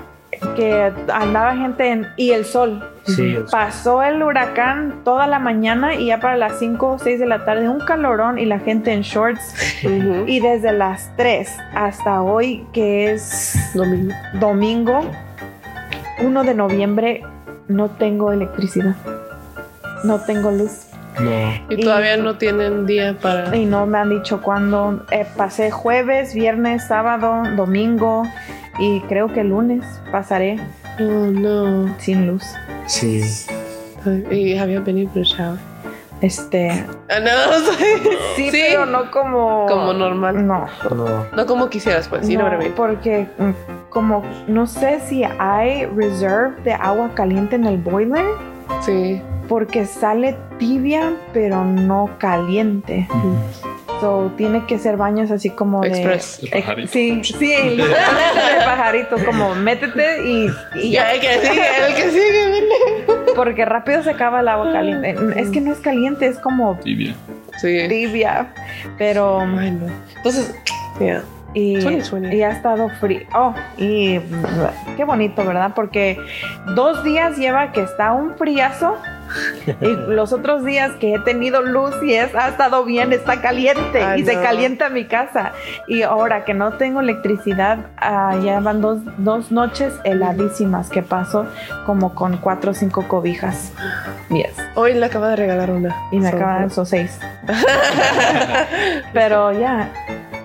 que 0.55 0.91
andaba 1.13 1.55
gente 1.55 1.89
en, 1.91 2.07
y 2.17 2.31
el 2.31 2.45
sol. 2.45 2.87
Sí, 3.03 3.35
el- 3.35 3.45
Pasó 3.45 4.03
el 4.03 4.21
huracán 4.21 5.01
toda 5.03 5.27
la 5.27 5.39
mañana 5.39 5.95
y 5.95 6.07
ya 6.07 6.19
para 6.19 6.35
las 6.37 6.59
5 6.59 6.87
o 6.93 6.99
6 6.99 7.19
de 7.19 7.25
la 7.25 7.45
tarde 7.45 7.69
un 7.69 7.79
calorón 7.79 8.37
y 8.39 8.45
la 8.45 8.59
gente 8.59 8.91
en 8.93 9.01
shorts. 9.01 9.83
Y 10.27 10.39
desde 10.39 10.71
las 10.73 11.11
3 11.17 11.49
hasta 11.73 12.21
hoy, 12.21 12.65
que 12.73 13.11
es 13.13 13.55
Domingo. 13.73 14.13
domingo, 14.39 15.01
1 16.23 16.43
de 16.43 16.53
noviembre, 16.53 17.23
no 17.67 17.89
tengo 17.89 18.31
electricidad. 18.31 18.95
No 20.03 20.19
tengo 20.19 20.51
luz. 20.51 20.83
No. 21.19 21.31
Y 21.69 21.75
Y- 21.79 21.83
todavía 21.83 22.17
no 22.17 22.37
tienen 22.37 22.85
día 22.85 23.15
para. 23.19 23.55
Y 23.55 23.65
no 23.65 23.85
me 23.87 23.97
han 23.97 24.09
dicho 24.09 24.41
cuándo. 24.41 25.03
Eh, 25.11 25.25
pasé 25.35 25.71
jueves, 25.71 26.33
viernes, 26.35 26.85
sábado, 26.87 27.41
domingo 27.55 28.23
y 28.79 29.01
creo 29.01 29.27
que 29.33 29.43
lunes 29.43 29.85
pasaré 30.11 30.57
Oh 30.99 31.03
no. 31.31 31.93
sin 31.99 32.27
luz. 32.27 32.43
Sí. 32.87 33.21
Y 34.31 34.57
habían 34.57 34.83
venido 34.83 35.09
por 35.09 35.17
el 35.19 35.23
shower. 35.25 35.59
Este, 36.21 36.71
Ah, 37.09 37.19
no, 37.19 37.75
sí, 38.35 38.49
Sí. 38.49 38.49
pero 38.51 38.85
no 38.87 39.11
como 39.11 39.65
Como 39.67 39.93
normal. 39.93 40.47
No, 40.47 40.65
No. 40.89 41.25
No 41.35 41.45
como 41.45 41.69
quisieras, 41.69 42.07
pues. 42.07 42.27
Know 42.27 42.49
no, 42.49 42.57
mean? 42.57 42.71
porque 42.75 43.27
mm, 43.37 43.89
como 43.89 44.23
no 44.47 44.65
sé 44.65 44.99
si 45.07 45.23
hay 45.23 45.85
reserve 45.85 46.55
de 46.63 46.73
agua 46.73 47.11
caliente 47.13 47.55
en 47.55 47.65
el 47.65 47.77
boiler 47.77 48.25
Sí. 48.81 49.21
porque 49.47 49.85
sale 49.85 50.35
tibia 50.57 51.13
pero 51.33 51.63
no 51.63 52.09
caliente. 52.17 53.07
So, 53.99 54.31
tiene 54.37 54.65
que 54.65 54.77
ser 54.77 54.95
baños 54.95 55.31
así 55.31 55.49
como 55.49 55.81
de 55.81 55.89
Express. 55.89 56.39
El 56.43 56.49
pajarito. 56.49 56.91
Sí, 56.91 57.21
sí, 57.23 57.53
el 57.53 57.77
de 57.77 57.85
pajarito 58.63 59.15
como 59.25 59.55
métete 59.55 60.23
y, 60.23 60.49
y 60.75 60.91
ya. 60.91 61.13
Ya, 61.13 61.13
el 61.13 61.19
que 61.21 61.47
sigue, 61.47 61.87
el 61.87 61.95
que 61.95 62.11
sigue. 62.11 63.33
Porque 63.35 63.65
rápido 63.65 64.03
se 64.03 64.11
acaba 64.11 64.41
el 64.41 64.47
agua 64.47 64.71
caliente. 64.71 65.15
Es 65.35 65.49
que 65.49 65.61
no 65.61 65.71
es 65.71 65.79
caliente, 65.79 66.27
es 66.27 66.37
como 66.39 66.77
Tibia. 66.83 67.15
Sí. 67.57 67.87
tibia. 67.87 68.53
Pero. 68.97 69.41
Ay, 69.41 69.71
no. 69.71 69.87
Entonces, 70.15 70.55
yeah. 70.99 71.23
Y, 71.53 71.75
2020. 71.75 72.35
y 72.35 72.43
ha 72.43 72.51
estado 72.51 72.89
frío. 72.99 73.21
Oh, 73.33 73.53
y 73.77 74.19
qué 74.95 75.03
bonito, 75.05 75.43
¿verdad? 75.43 75.71
Porque 75.75 76.19
dos 76.75 77.03
días 77.03 77.37
lleva 77.37 77.71
que 77.71 77.81
está 77.81 78.11
un 78.13 78.35
friazo. 78.37 78.97
Y 79.81 79.95
los 80.11 80.33
otros 80.33 80.63
días 80.63 80.91
que 80.99 81.13
he 81.13 81.19
tenido 81.19 81.61
luz 81.61 81.93
y 82.03 82.13
es, 82.13 82.33
ha 82.35 82.49
estado 82.49 82.83
bien, 82.85 83.11
está 83.13 83.41
caliente 83.41 84.01
Ay, 84.03 84.21
y 84.21 84.25
se 84.25 84.35
no. 84.35 84.41
calienta 84.41 84.89
mi 84.89 85.05
casa. 85.05 85.51
Y 85.87 86.01
ahora 86.03 86.45
que 86.45 86.53
no 86.53 86.73
tengo 86.73 87.01
electricidad, 87.01 87.79
ah, 87.97 88.35
ya 88.43 88.59
van 88.59 88.81
dos, 88.81 88.99
dos 89.17 89.51
noches 89.51 89.93
heladísimas 90.03 90.89
que 90.89 91.01
paso 91.03 91.45
como 91.85 92.13
con 92.15 92.37
cuatro 92.37 92.71
o 92.71 92.73
cinco 92.73 93.07
cobijas. 93.07 93.71
Yes. 94.29 94.53
Hoy 94.75 94.93
le 94.93 95.05
acaba 95.05 95.29
de 95.29 95.35
regalar 95.37 95.71
una. 95.71 95.95
Y 96.11 96.19
me 96.19 96.29
So, 96.29 96.35
acaban 96.37 96.63
esos 96.65 96.89
seis. 96.89 97.19
Pero 99.13 99.51
ya. 99.51 99.89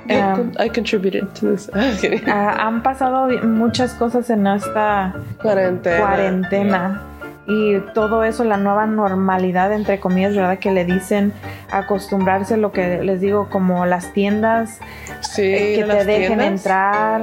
you 0.09 0.17
um, 0.17 0.53
I 0.59 0.69
contributed 0.69 1.33
to 1.35 1.53
this. 1.53 1.71
Ah, 2.27 2.57
han 2.67 2.83
pasado 2.83 3.29
muchas 3.47 3.95
cosas 3.95 4.29
en 4.31 4.47
esta 4.47 5.15
Cuarentena. 5.41 5.99
cuarentena. 5.99 7.01
Y 7.47 7.79
todo 7.93 8.23
eso, 8.23 8.45
la 8.45 8.57
nueva 8.57 8.87
normalidad, 8.87 9.73
entre 9.73 9.99
comillas, 9.99 10.37
¿verdad? 10.37 10.59
Que 10.59 10.71
le 10.71 10.85
dicen 10.85 11.33
acostumbrarse, 11.73 12.57
lo 12.57 12.71
que 12.71 13.03
les 13.03 13.21
digo, 13.21 13.49
como 13.51 13.85
las 13.85 14.13
tiendas, 14.13 14.79
Sí, 15.21 15.43
eh, 15.43 15.75
que 15.77 15.85
te 15.85 16.05
dejen 16.05 16.39
tiendas. 16.39 16.47
entrar. 16.49 17.23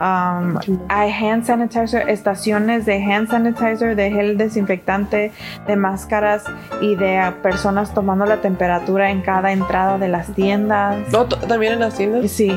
Um, 0.00 0.58
hay 0.88 1.12
hand 1.12 1.44
sanitizer, 1.44 2.08
estaciones 2.08 2.86
de 2.86 3.04
hand 3.04 3.28
sanitizer, 3.30 3.94
de 3.94 4.10
gel 4.10 4.36
desinfectante, 4.36 5.30
de 5.66 5.76
máscaras 5.76 6.44
y 6.80 6.96
de 6.96 7.32
personas 7.42 7.94
tomando 7.94 8.24
la 8.26 8.38
temperatura 8.38 9.10
en 9.10 9.20
cada 9.22 9.52
entrada 9.52 9.96
de 9.98 10.08
las 10.08 10.34
tiendas. 10.34 10.96
No, 11.12 11.26
también 11.26 11.74
en 11.74 11.80
las 11.80 11.94
tiendas. 11.96 12.30
Sí. 12.30 12.50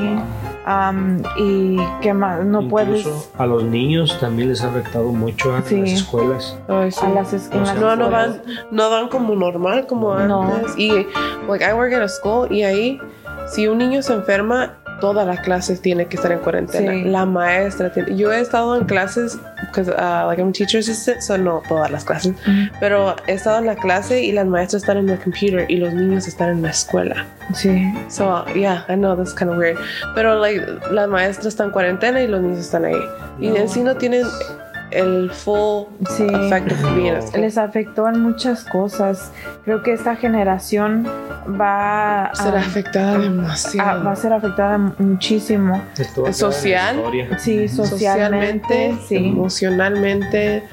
Um, 0.68 1.22
y 1.38 1.78
qué 2.02 2.12
más, 2.14 2.44
no 2.44 2.62
Incluso 2.64 2.70
puedes 2.70 3.30
A 3.38 3.46
los 3.46 3.64
niños 3.64 4.18
también 4.20 4.50
les 4.50 4.64
ha 4.64 4.70
afectado 4.70 5.10
mucho 5.10 5.56
a 5.56 5.62
Sí. 5.62 5.80
las 5.80 5.92
escuelas. 5.92 6.58
Ay, 6.68 6.92
sí. 6.92 7.06
a 7.06 7.10
las 7.10 7.34
es- 7.34 7.52
en 7.52 7.58
O 7.58 7.60
las 7.62 7.70
sea, 7.70 7.80
No, 7.80 7.96
no 7.96 8.06
escuelas. 8.06 8.40
van, 8.46 8.56
no 8.72 8.90
van 8.90 9.08
como 9.10 9.36
normal, 9.36 9.86
como 9.86 10.16
No. 10.16 10.42
antes. 10.42 10.76
Y, 10.78 10.90
like, 11.48 11.64
I 11.64 11.74
work 11.74 11.94
at 11.94 12.02
a 12.02 12.08
school 12.08 12.52
y 12.52 12.64
ahí, 12.64 13.00
si 13.48 13.68
un 13.68 13.78
niño 13.78 14.02
se 14.02 14.14
enferma, 14.14 14.78
toda 15.00 15.26
la 15.26 15.38
clase 15.42 15.76
tiene 15.78 16.08
que 16.08 16.16
estar 16.16 16.32
en 16.32 16.40
cuarentena. 16.40 16.92
Sí. 16.92 17.04
La 17.04 17.26
maestra 17.26 17.92
tiene. 17.92 18.16
Yo 18.16 18.32
he 18.32 18.40
estado 18.40 18.76
en 18.76 18.86
clases, 18.86 19.38
because, 19.62 19.92
uh, 19.92 20.28
like, 20.28 20.42
I'm 20.42 20.50
a 20.50 20.52
teacher 20.52 20.80
assistant, 20.80 21.22
so 21.22 21.38
no 21.38 21.62
todas 21.68 21.92
las 21.92 22.04
clases, 22.04 22.34
pero 22.80 23.16
he 23.28 23.34
estado 23.34 23.60
en 23.60 23.66
la 23.66 23.76
clase 23.76 24.22
y 24.22 24.32
las 24.32 24.46
maestras 24.46 24.84
están 24.84 24.98
en 24.98 25.10
el 25.10 25.20
computer 25.20 25.66
y 25.70 25.78
los 25.78 25.94
niños 25.94 26.28
están 26.28 26.50
en 26.50 26.62
la 26.62 26.70
escuela. 26.70 27.26
Sí. 27.54 27.94
So, 28.10 28.46
yeah, 28.56 28.86
I 28.90 28.96
know 28.96 29.16
that's 29.16 29.34
kind 29.34 29.52
of 29.52 29.58
weird. 29.58 29.78
Pero, 30.16 30.40
like, 30.40 30.66
la 30.92 31.08
maestra 31.08 31.50
está 31.50 31.64
en 31.64 31.72
cuarentena 31.72 32.22
y 32.22 32.28
los 32.28 32.42
niños 32.42 32.60
están 32.60 32.86
ahí. 32.86 33.00
Y 33.40 33.48
en 33.48 33.70
sí 33.70 33.84
no 33.84 33.96
tienen 33.96 34.24
el 34.96 35.30
full 35.32 35.86
Sí. 36.10 36.26
effect 36.26 36.72
of 36.72 36.96
being. 36.96 37.14
Les 37.40 37.58
afectó 37.58 38.08
en 38.10 38.22
muchas 38.22 38.64
cosas. 38.64 39.32
Creo 39.66 39.84
que 39.84 39.94
esta 39.94 40.16
generación 40.16 41.08
va 41.60 42.26
a, 42.26 42.36
Será 42.36 42.60
afectada 42.60 43.18
demasiado. 43.20 44.04
Va 44.04 44.12
a 44.12 44.16
ser 44.16 44.34
afectada 44.34 44.78
muchísimo. 44.78 45.82
Social. 46.32 47.02
Sí, 47.38 47.68
socialmente, 47.68 48.96
sí, 49.08 49.16
emocionalmente. 49.30 50.64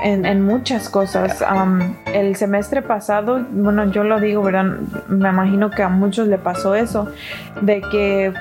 en, 0.00 0.24
en 0.26 0.42
muchas 0.44 0.88
cosas. 0.88 1.42
Am, 1.42 1.96
el 2.14 2.36
semestre 2.36 2.82
pasado, 2.82 3.44
bueno, 3.50 3.90
yo 3.90 4.04
lo 4.04 4.20
digo, 4.20 4.42
¿verdad? 4.44 4.76
Me 5.08 5.28
imagino 5.28 5.70
que 5.72 5.82
a 5.82 5.88
muchos 5.88 6.28
le 6.28 6.38
pasó 6.38 6.76
eso, 6.76 7.08
de 7.62 7.80
que 7.90 8.32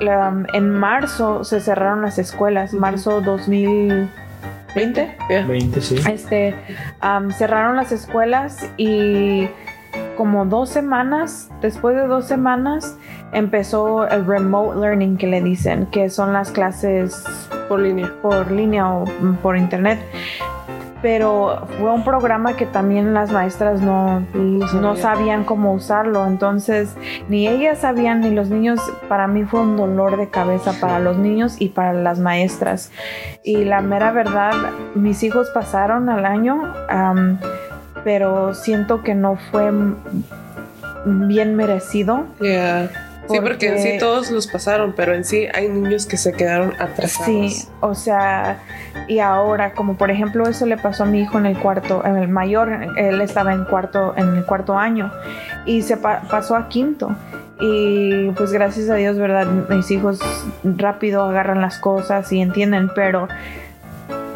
la- 0.00 0.34
en 0.52 0.70
marzo 0.70 1.44
se 1.44 1.60
cerraron 1.60 2.02
las 2.02 2.18
escuelas, 2.18 2.72
marzo 2.72 3.20
2000. 3.20 4.10
20. 4.76 5.16
Yeah. 5.30 5.46
20, 5.46 5.80
sí. 5.80 5.96
este, 6.08 6.54
cerraron 7.36 7.76
las 7.76 7.92
escuelas 7.92 8.70
y 8.76 9.48
como 10.16 10.44
dos 10.44 10.68
semanas, 10.68 11.50
después 11.62 11.96
de 11.96 12.06
dos 12.06 12.26
semanas, 12.26 12.96
empezó 13.32 14.06
el 14.06 14.26
remote 14.26 14.78
learning 14.78 15.16
que 15.16 15.26
le 15.26 15.40
dicen, 15.42 15.86
que 15.86 16.10
son 16.10 16.32
las 16.32 16.50
clases 16.50 17.24
Por 17.68 17.80
línea. 17.80 18.12
por 18.22 18.50
línea 18.50 18.88
o 18.88 19.04
por 19.42 19.56
internet. 19.56 19.98
Pero 21.06 21.68
fue 21.78 21.92
un 21.92 22.02
programa 22.02 22.56
que 22.56 22.66
también 22.66 23.14
las 23.14 23.30
maestras 23.30 23.80
no, 23.80 24.26
no 24.34 24.66
sabía. 24.66 24.96
sabían 24.96 25.44
cómo 25.44 25.72
usarlo. 25.72 26.26
Entonces, 26.26 26.96
ni 27.28 27.46
ellas 27.46 27.78
sabían 27.78 28.22
ni 28.22 28.32
los 28.32 28.50
niños. 28.50 28.80
Para 29.08 29.28
mí 29.28 29.44
fue 29.44 29.60
un 29.60 29.76
dolor 29.76 30.16
de 30.16 30.30
cabeza 30.30 30.74
para 30.80 30.98
los 30.98 31.16
niños 31.16 31.60
y 31.60 31.68
para 31.68 31.92
las 31.92 32.18
maestras. 32.18 32.90
Y 33.44 33.64
la 33.64 33.82
mera 33.82 34.10
verdad, 34.10 34.50
mis 34.96 35.22
hijos 35.22 35.48
pasaron 35.54 36.08
al 36.08 36.26
año, 36.26 36.74
pero 38.02 38.52
siento 38.54 39.04
que 39.04 39.14
no 39.14 39.36
fue 39.52 39.70
bien 41.04 41.54
merecido. 41.54 42.24
Yeah. 42.40 43.05
Sí, 43.28 43.38
porque 43.40 43.68
en 43.68 43.78
sí 43.80 43.98
todos 43.98 44.30
los 44.30 44.46
pasaron, 44.46 44.92
pero 44.96 45.14
en 45.14 45.24
sí 45.24 45.46
hay 45.54 45.68
niños 45.68 46.06
que 46.06 46.16
se 46.16 46.32
quedaron 46.32 46.72
atrasados. 46.78 47.26
Sí, 47.26 47.68
o 47.80 47.94
sea, 47.94 48.58
y 49.08 49.18
ahora, 49.18 49.72
como 49.72 49.96
por 49.96 50.10
ejemplo, 50.10 50.46
eso 50.48 50.66
le 50.66 50.76
pasó 50.76 51.04
a 51.04 51.06
mi 51.06 51.20
hijo 51.22 51.38
en 51.38 51.46
el 51.46 51.58
cuarto, 51.58 52.02
en 52.04 52.16
el 52.16 52.28
mayor, 52.28 52.70
él 52.96 53.20
estaba 53.20 53.52
en 53.52 53.64
cuarto, 53.64 54.14
en 54.16 54.36
el 54.36 54.44
cuarto 54.44 54.78
año 54.78 55.10
y 55.64 55.82
se 55.82 55.96
pa- 55.96 56.22
pasó 56.30 56.56
a 56.56 56.68
quinto. 56.68 57.14
Y 57.58 58.30
pues 58.32 58.52
gracias 58.52 58.90
a 58.90 58.96
Dios, 58.96 59.16
¿verdad? 59.18 59.46
Mis 59.46 59.90
hijos 59.90 60.20
rápido 60.62 61.22
agarran 61.24 61.60
las 61.62 61.78
cosas 61.78 62.30
y 62.32 62.40
entienden, 62.42 62.90
pero 62.94 63.28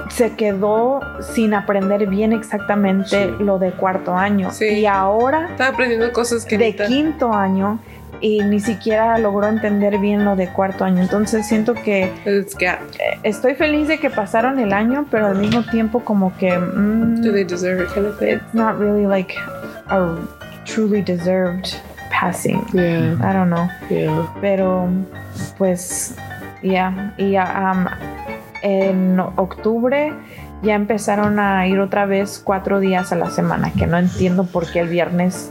se 0.09 0.33
quedó 0.37 1.01
sin 1.21 1.55
aprender 1.55 2.07
bien 2.09 2.33
exactamente 2.33 3.27
Sí. 3.27 3.45
lo 3.45 3.59
de 3.59 3.71
cuarto 3.73 4.15
año. 4.17 4.51
Sí. 4.51 4.65
Y 4.67 4.87
ahora 4.87 5.49
Estaba 5.51 5.71
aprendiendo 5.71 6.11
cosas 6.13 6.45
que 6.45 6.59
de 6.59 6.75
quinto 6.75 7.33
año 7.33 7.79
y 8.21 8.43
ni 8.43 8.61
siquiera 8.61 9.17
logró 9.19 9.49
entender 9.49 9.99
bien 9.99 10.25
lo 10.25 10.37
de 10.37 10.49
cuarto 10.49 10.85
año. 10.85 11.03
Entonces 11.03 11.47
siento 11.47 11.75
que 11.75 12.13
It's 12.27 12.57
gap. 12.57 12.81
estoy 13.23 13.55
feliz 13.55 13.89
de 13.89 13.99
que 13.99 14.11
pasaron 14.11 14.59
el 14.59 14.73
año, 14.73 15.07
pero 15.11 15.27
al 15.29 15.37
mismo 15.37 15.63
tiempo 15.63 16.01
como 16.01 16.37
que 16.37 16.57
mm, 16.59 17.23
Do 17.23 17.33
they 17.33 17.45
deserve 17.45 17.83
it 17.83 17.89
kind 17.95 18.07
of 18.07 18.19
thing? 18.19 18.35
it's 18.37 18.55
not 18.55 18.79
really 18.79 19.07
like 19.07 19.35
a 19.89 20.17
truly 20.67 21.03
deserved 21.03 21.69
passing. 22.11 22.63
Yeah, 22.73 23.17
I 23.23 23.33
don't 23.33 23.49
know, 23.51 23.69
yeah. 23.89 24.27
pero 24.41 24.89
pues 25.57 26.15
ya 26.63 27.15
y 27.17 27.37
um, 27.39 27.87
en 28.63 29.19
octubre 29.37 30.13
ya 30.63 30.75
empezaron 30.75 31.39
a 31.39 31.67
ir 31.67 31.81
otra 31.81 32.05
vez 32.05 32.39
cuatro 32.45 32.81
días 32.81 33.13
a 33.13 33.17
la 33.17 33.31
semana, 33.31 33.73
que 33.73 33.87
no 33.87 33.97
entiendo 33.97 34.45
por 34.45 34.71
qué 34.71 34.81
el 34.81 34.89
viernes 34.89 35.51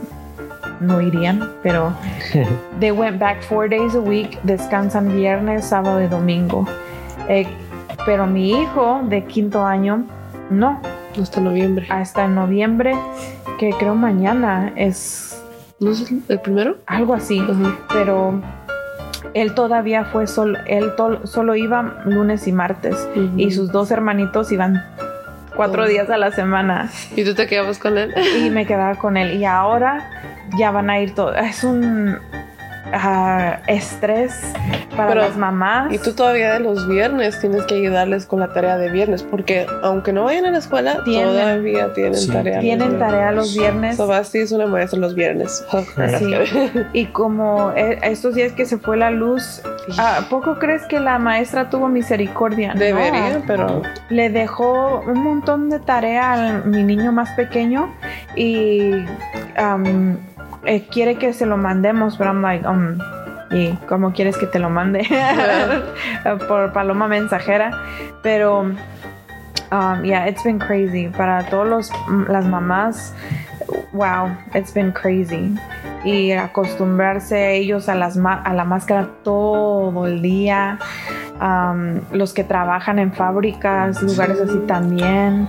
no 0.80 1.00
irían, 1.00 1.48
pero 1.62 1.92
they 2.80 2.90
went 2.90 3.18
back 3.18 3.42
four 3.42 3.68
days 3.68 3.94
a 3.94 4.00
week, 4.00 4.38
descansan 4.42 5.14
viernes, 5.14 5.64
sábado 5.66 6.00
y 6.02 6.06
domingo. 6.06 6.66
Eh, 7.28 7.46
pero 8.06 8.26
mi 8.26 8.50
hijo 8.62 9.00
de 9.08 9.24
quinto 9.24 9.64
año, 9.64 10.04
no, 10.50 10.80
Hasta 11.20 11.40
noviembre. 11.40 11.86
hasta 11.90 12.24
en 12.24 12.34
noviembre, 12.34 12.94
que 13.58 13.70
creo 13.78 13.94
mañana 13.94 14.72
es 14.76 15.42
¿No 15.80 15.90
es 15.90 16.10
el 16.28 16.40
primero? 16.40 16.76
algo 16.86 17.14
así, 17.14 17.42
pero 17.92 18.40
él 19.34 19.54
todavía 19.54 20.04
fue 20.04 20.26
solo, 20.26 20.58
él 20.66 20.94
tol- 20.96 21.24
solo 21.26 21.54
iba 21.56 22.02
lunes 22.06 22.46
y 22.48 22.52
martes 22.52 22.96
y 23.36 23.50
sus 23.50 23.70
dos 23.70 23.90
hermanitos 23.90 24.50
iban 24.50 24.82
cuatro 25.60 25.86
días 25.86 26.08
a 26.08 26.16
la 26.16 26.32
semana. 26.32 26.88
¿Y 27.14 27.22
tú 27.22 27.34
te 27.34 27.46
quedabas 27.46 27.78
con 27.78 27.98
él? 27.98 28.14
y 28.42 28.48
me 28.48 28.64
quedaba 28.64 28.94
con 28.94 29.18
él. 29.18 29.34
Y 29.34 29.44
ahora 29.44 30.08
ya 30.56 30.70
van 30.70 30.88
a 30.88 30.98
ir 30.98 31.14
todos, 31.14 31.36
es 31.36 31.64
un 31.64 32.18
ah, 32.92 33.58
estrés 33.66 34.32
para 34.96 35.08
Pero- 35.10 35.20
las 35.22 35.36
mamás. 35.36 35.92
Y 35.92 35.98
tú 35.98 36.12
todavía 36.12 36.54
de 36.54 36.60
los 36.60 36.88
viernes 36.88 37.40
tienes 37.40 37.64
que 37.64 37.76
ayudarles 37.76 38.26
con 38.26 38.40
la 38.40 38.52
tarea 38.52 38.76
de 38.76 38.90
viernes, 38.90 39.22
porque 39.22 39.66
aunque 39.82 40.12
no 40.12 40.24
vayan 40.24 40.46
a 40.46 40.50
la 40.50 40.58
escuela, 40.58 41.02
Tienen. 41.04 41.28
todavía 41.28 41.92
tienen 41.94 42.14
Sí. 42.14 42.30
tarea. 42.30 42.54
los 42.56 42.60
Tienen 42.62 42.88
viernes. 42.90 43.08
tarea 43.08 43.32
los 43.32 43.54
viernes. 43.56 43.96
So, 43.96 44.06
Basti 44.06 44.38
es 44.38 44.52
una 44.52 44.66
maestra 44.66 44.98
los 44.98 45.14
viernes. 45.14 45.64
Sí. 46.18 46.34
Y 46.92 47.06
como 47.06 47.72
eh, 47.76 47.98
estos 48.02 48.34
días 48.34 48.52
que 48.52 48.64
se 48.66 48.78
fue 48.78 48.96
la 48.96 49.10
luz, 49.10 49.62
¿a 49.98 50.22
poco 50.28 50.58
crees 50.58 50.82
que 50.86 50.98
la 51.00 51.18
maestra 51.18 51.70
tuvo 51.70 51.88
misericordia? 51.88 52.74
No. 52.74 52.80
Debería, 52.80 53.42
pero 53.46 53.82
Le 54.08 54.30
dejó 54.30 55.00
un 55.06 55.22
montón 55.22 55.70
de 55.70 55.78
tarea 55.78 56.32
a 56.34 56.52
mi 56.64 56.82
niño 56.82 57.12
más 57.12 57.30
pequeño 57.30 57.92
y 58.36 58.92
um, 59.58 60.16
eh, 60.64 60.86
quiere 60.90 61.16
que 61.16 61.32
se 61.32 61.46
lo 61.46 61.56
mandemos, 61.56 62.16
pero 62.16 62.30
I'm 62.30 62.42
like, 62.42 62.66
um, 62.66 62.98
¿y 63.50 63.72
cómo 63.88 64.12
quieres 64.12 64.36
que 64.36 64.46
te 64.46 64.58
lo 64.58 64.70
mande? 64.70 65.06
Por 66.48 66.72
paloma 66.72 67.08
mensajera. 67.08 67.70
Pero, 68.22 68.60
um, 68.60 70.02
yeah, 70.04 70.26
it's 70.28 70.42
been 70.44 70.58
crazy. 70.58 71.08
Para 71.08 71.44
todos 71.44 71.66
los, 71.68 71.90
las 72.28 72.44
mamás, 72.44 73.14
wow, 73.92 74.28
it's 74.54 74.72
been 74.72 74.92
crazy. 74.92 75.54
Y 76.04 76.32
acostumbrarse 76.32 77.54
ellos 77.56 77.88
a, 77.88 77.94
las 77.94 78.16
ma- 78.16 78.42
a 78.42 78.54
la 78.54 78.64
máscara 78.64 79.08
todo 79.22 80.06
el 80.06 80.22
día. 80.22 80.78
Um, 81.40 82.00
los 82.12 82.34
que 82.34 82.44
trabajan 82.44 82.98
en 82.98 83.12
fábricas, 83.12 84.02
lugares 84.02 84.38
así 84.40 84.58
también. 84.66 85.48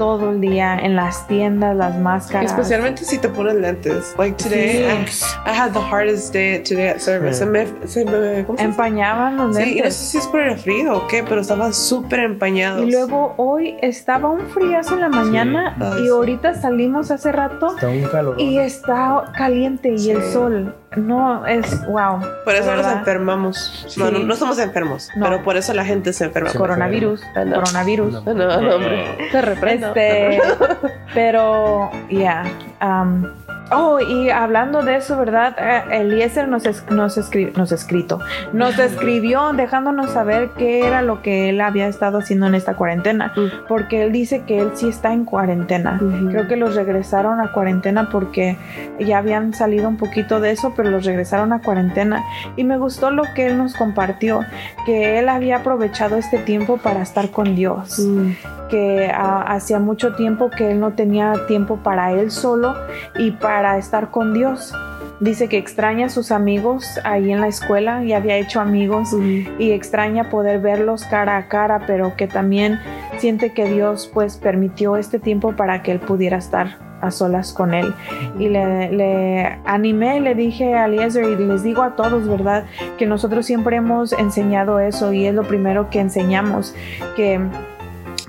Todo 0.00 0.30
el 0.30 0.40
día 0.40 0.78
en 0.78 0.96
las 0.96 1.26
tiendas, 1.28 1.76
las 1.76 1.94
máscaras. 1.98 2.50
especialmente 2.52 3.04
si 3.04 3.18
te 3.18 3.28
pones 3.28 3.54
lentes. 3.56 4.14
Like 4.16 4.42
today, 4.42 5.04
Sí. 5.06 5.24
I, 5.46 5.50
I 5.50 5.52
had 5.54 5.72
the 5.72 5.78
hardest 5.78 6.32
day 6.32 6.58
today 6.62 6.88
at 6.88 7.00
service. 7.00 7.34
Se 7.38 7.44
me, 7.44 7.66
se 7.86 8.06
me. 8.06 8.46
Empañaban 8.58 9.36
los 9.36 9.56
Sí, 9.56 9.62
y 9.62 9.66
no 9.66 9.74
lentes. 9.74 9.96
sé 9.96 10.04
si 10.12 10.18
es 10.18 10.26
por 10.28 10.40
el 10.40 10.56
frío 10.58 10.96
o 10.96 11.06
qué, 11.06 11.22
pero 11.22 11.42
estaban 11.42 11.74
súper 11.74 12.20
empañados. 12.20 12.82
Y 12.86 12.90
luego 12.92 13.34
hoy 13.36 13.76
estaba 13.82 14.30
un 14.30 14.40
friazo 14.48 14.94
en 14.94 15.02
la 15.02 15.08
mañana 15.10 15.76
Ay, 15.78 16.00
y 16.00 16.04
sí. 16.04 16.08
ahorita 16.08 16.54
salimos 16.54 17.10
hace 17.10 17.30
rato 17.30 17.74
Está 17.74 17.88
un 17.88 18.02
calor. 18.04 18.40
y 18.40 18.58
está 18.58 19.30
caliente 19.36 19.90
y 19.98 20.10
el 20.12 20.22
Sí. 20.22 20.32
sol. 20.32 20.74
No, 20.96 21.46
es 21.46 21.86
wow. 21.86 22.20
Por 22.44 22.54
eso 22.54 22.74
nos 22.74 22.86
enfermamos. 22.86 23.84
No, 23.96 24.06
Sí. 24.08 24.12
no, 24.12 24.18
no 24.20 24.34
estamos 24.34 24.58
enfermos, 24.58 25.08
No. 25.14 25.26
pero 25.26 25.42
por 25.44 25.56
eso 25.56 25.72
la 25.72 25.84
gente 25.84 26.12
se 26.12 26.24
enferma. 26.24 26.50
Coronavirus. 26.52 27.22
Ah, 27.36 27.44
no. 27.44 27.54
Coronavirus. 27.60 28.24
No, 28.24 28.34
no, 28.34 28.60
no, 28.60 28.74
hombre. 28.76 29.28
Te 29.30 29.40
reprendo. 29.40 29.86
Este, 29.88 30.40
pero, 31.14 31.90
ya. 32.10 32.44
um, 32.82 33.24
oh, 33.70 34.00
y 34.00 34.30
hablando 34.30 34.82
de 34.82 34.96
eso, 34.96 35.16
¿verdad? 35.16 35.54
Eh, 35.58 36.00
Eliezer 36.00 36.48
nos, 36.48 36.66
es- 36.66 36.84
nos, 36.90 37.16
escri- 37.18 37.52
nos 37.56 37.72
escrito, 37.72 38.18
nos 38.52 38.78
escribió 38.78 39.52
dejándonos 39.52 40.10
saber 40.10 40.50
qué 40.56 40.86
era 40.86 41.02
lo 41.02 41.22
que 41.22 41.48
él 41.50 41.60
había 41.60 41.86
estado 41.88 42.18
haciendo 42.18 42.46
en 42.46 42.54
esta 42.54 42.74
cuarentena, 42.74 43.32
Mm. 43.36 43.66
porque 43.68 44.02
él 44.02 44.12
dice 44.12 44.42
que 44.46 44.60
él 44.60 44.70
sí 44.74 44.88
está 44.88 45.12
en 45.12 45.24
cuarentena. 45.24 45.98
Ujú. 46.00 46.30
Creo 46.30 46.48
que 46.48 46.56
los 46.56 46.74
regresaron 46.74 47.40
a 47.40 47.52
cuarentena 47.52 48.08
porque 48.10 48.56
ya 48.98 49.18
habían 49.18 49.54
salido 49.54 49.88
un 49.88 49.96
poquito 49.96 50.40
de 50.40 50.50
eso, 50.52 50.72
pero 50.76 50.90
los 50.90 51.04
regresaron 51.04 51.52
a 51.52 51.60
cuarentena. 51.60 52.22
Y 52.56 52.64
me 52.64 52.78
gustó 52.78 53.10
lo 53.10 53.22
que 53.34 53.46
él 53.46 53.58
nos 53.58 53.74
compartió, 53.74 54.40
que 54.86 55.18
él 55.18 55.28
había 55.28 55.58
aprovechado 55.58 56.16
este 56.16 56.38
tiempo 56.38 56.76
para 56.78 57.02
estar 57.02 57.30
con 57.30 57.54
Dios 57.54 57.98
Mm. 57.98 58.30
que 58.70 59.10
ah, 59.12 59.44
hacía 59.48 59.80
mucho 59.80 60.14
tiempo 60.14 60.48
que 60.48 60.70
él 60.70 60.78
no 60.80 60.92
tenía 60.92 61.32
tiempo 61.48 61.78
para 61.78 62.12
él 62.12 62.30
solo 62.30 62.76
y 63.18 63.32
para 63.32 63.59
estar 63.78 64.10
con 64.10 64.34
Dios. 64.34 64.74
Dice 65.20 65.48
que 65.48 65.58
extraña 65.58 66.06
a 66.06 66.08
sus 66.08 66.32
amigos 66.32 66.98
ahí 67.04 67.30
en 67.30 67.40
la 67.40 67.48
escuela 67.48 68.02
y 68.04 68.14
había 68.14 68.36
hecho 68.36 68.60
amigos 68.60 69.10
y 69.58 69.72
extraña 69.72 70.30
poder 70.30 70.60
verlos 70.60 71.04
cara 71.04 71.36
a 71.36 71.48
cara, 71.48 71.82
pero 71.86 72.16
que 72.16 72.26
también 72.26 72.80
siente 73.18 73.52
que 73.52 73.66
Dios 73.66 74.10
pues 74.14 74.38
permitió 74.38 74.96
este 74.96 75.18
tiempo 75.18 75.52
para 75.52 75.82
que 75.82 75.92
él 75.92 76.00
pudiera 76.00 76.38
estar 76.38 76.78
a 77.02 77.10
solas 77.10 77.52
con 77.52 77.74
él. 77.74 77.94
Y 78.38 78.48
le, 78.48 78.92
le 78.92 79.58
animé, 79.66 80.20
le 80.20 80.34
dije 80.34 80.74
a 80.74 80.86
Eliezer 80.86 81.24
y 81.24 81.36
les 81.36 81.62
digo 81.62 81.82
a 81.82 81.96
todos, 81.96 82.26
¿verdad? 82.26 82.64
Que 82.98 83.06
nosotros 83.06 83.46
siempre 83.46 83.76
hemos 83.76 84.12
enseñado 84.12 84.80
eso 84.80 85.12
y 85.12 85.26
es 85.26 85.34
lo 85.34 85.42
primero 85.42 85.90
que 85.90 86.00
enseñamos, 86.00 86.74
que 87.16 87.40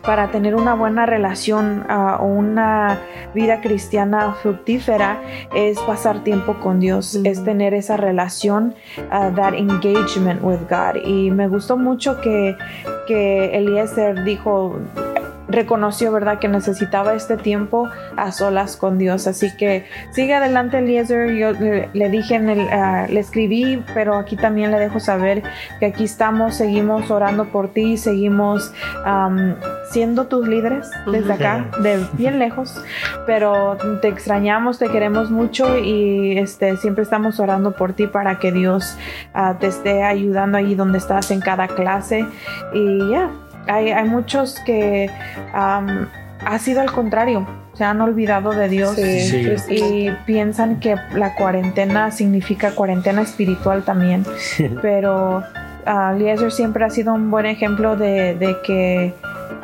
para 0.04 0.32
tener 0.32 0.56
una 0.56 0.74
buena 0.74 1.06
relación 1.06 1.86
ah, 1.90 2.18
o 2.20 2.26
una 2.26 3.00
vida 3.34 3.62
cristiana 3.62 4.34
fructífera 4.42 5.22
es 5.54 5.80
pasar 5.80 6.24
tiempo 6.24 6.56
con 6.56 6.80
Dios, 6.80 7.16
Ujú. 7.16 7.30
es 7.30 7.44
tener 7.44 7.74
esa 7.74 7.98
relación, 7.98 8.76
ah, 9.12 9.32
that 9.36 9.54
engagement 9.54 10.42
with 10.44 10.60
God. 10.70 11.02
Y 11.06 11.32
me 11.32 11.48
gustó 11.48 11.78
mucho 11.78 12.20
que, 12.22 12.56
que 13.08 13.56
Eliezer 13.58 14.24
dijo, 14.24 14.80
reconoció, 15.52 16.12
¿verdad?, 16.12 16.40
que 16.40 16.48
necesitaba 16.48 17.14
este 17.14 17.38
tiempo 17.38 17.90
a 18.18 18.32
solas 18.32 18.78
con 18.78 18.98
Dios. 18.98 19.28
Así 19.28 19.56
que 19.56 19.86
sigue 20.12 20.34
adelante, 20.34 20.80
Eliezer. 20.80 21.32
Yo 21.36 21.52
le, 21.54 21.90
le 21.94 22.10
dije, 22.10 22.36
en 22.36 22.50
el, 22.50 22.70
ah, 22.70 23.08
le 23.10 23.20
escribí, 23.20 23.84
pero 23.94 24.16
aquí 24.16 24.36
también 24.36 24.72
le 24.72 24.80
dejo 24.80 25.00
saber 25.00 25.44
que 25.80 25.88
aquí 25.88 26.04
estamos, 26.04 26.56
seguimos 26.56 27.10
orando 27.12 27.46
por 27.46 27.70
ti, 27.70 27.98
seguimos 27.98 28.74
siendo 29.92 30.28
tus 30.28 30.48
líderes 30.48 30.90
desde 31.06 31.34
acá, 31.34 31.70
de 31.82 32.06
bien 32.14 32.40
lejos, 32.40 32.82
pero 33.26 33.78
te 34.02 34.08
extrañamos, 34.08 34.80
te 34.80 34.90
queremos 34.90 35.32
mucho 35.32 35.78
y 35.78 36.38
este, 36.38 36.78
siempre 36.78 37.04
estamos 37.04 37.40
orando 37.40 37.74
por 37.74 37.94
ti 37.94 38.08
para 38.08 38.40
que 38.40 38.52
Dios 38.52 38.98
ah, 39.34 39.58
te 39.60 39.68
esté 39.68 40.04
ayudando 40.04 40.58
ahí 40.58 40.76
donde 40.76 40.98
estás 40.98 41.32
en 41.32 41.42
cada 41.42 41.68
clase. 41.68 42.26
Y 42.74 43.10
ya, 43.10 43.30
hay, 43.68 43.92
hay 43.92 44.08
muchos 44.08 44.60
que 44.66 45.10
am, 45.54 46.10
ha 46.46 46.60
sido 46.60 46.82
al 46.82 46.92
contrario, 46.92 47.48
se 47.74 47.84
han 47.84 48.02
olvidado 48.02 48.52
de 48.52 48.70
Dios. 48.70 48.96
Sí, 48.96 49.58
Sí. 49.58 49.76
Y 49.76 50.12
piensan 50.26 50.80
que 50.80 50.96
la 51.14 51.36
cuarentena 51.36 52.12
significa 52.12 52.72
cuarentena 52.72 53.22
espiritual 53.22 53.84
también. 53.84 54.26
Pero 54.82 55.44
Eliezer 55.86 56.52
siempre 56.52 56.86
ha 56.86 56.90
sido 56.90 57.14
un 57.14 57.32
buen 57.32 57.46
ejemplo 57.46 57.96
de, 57.96 58.36
de 58.36 58.56
que 58.66 59.14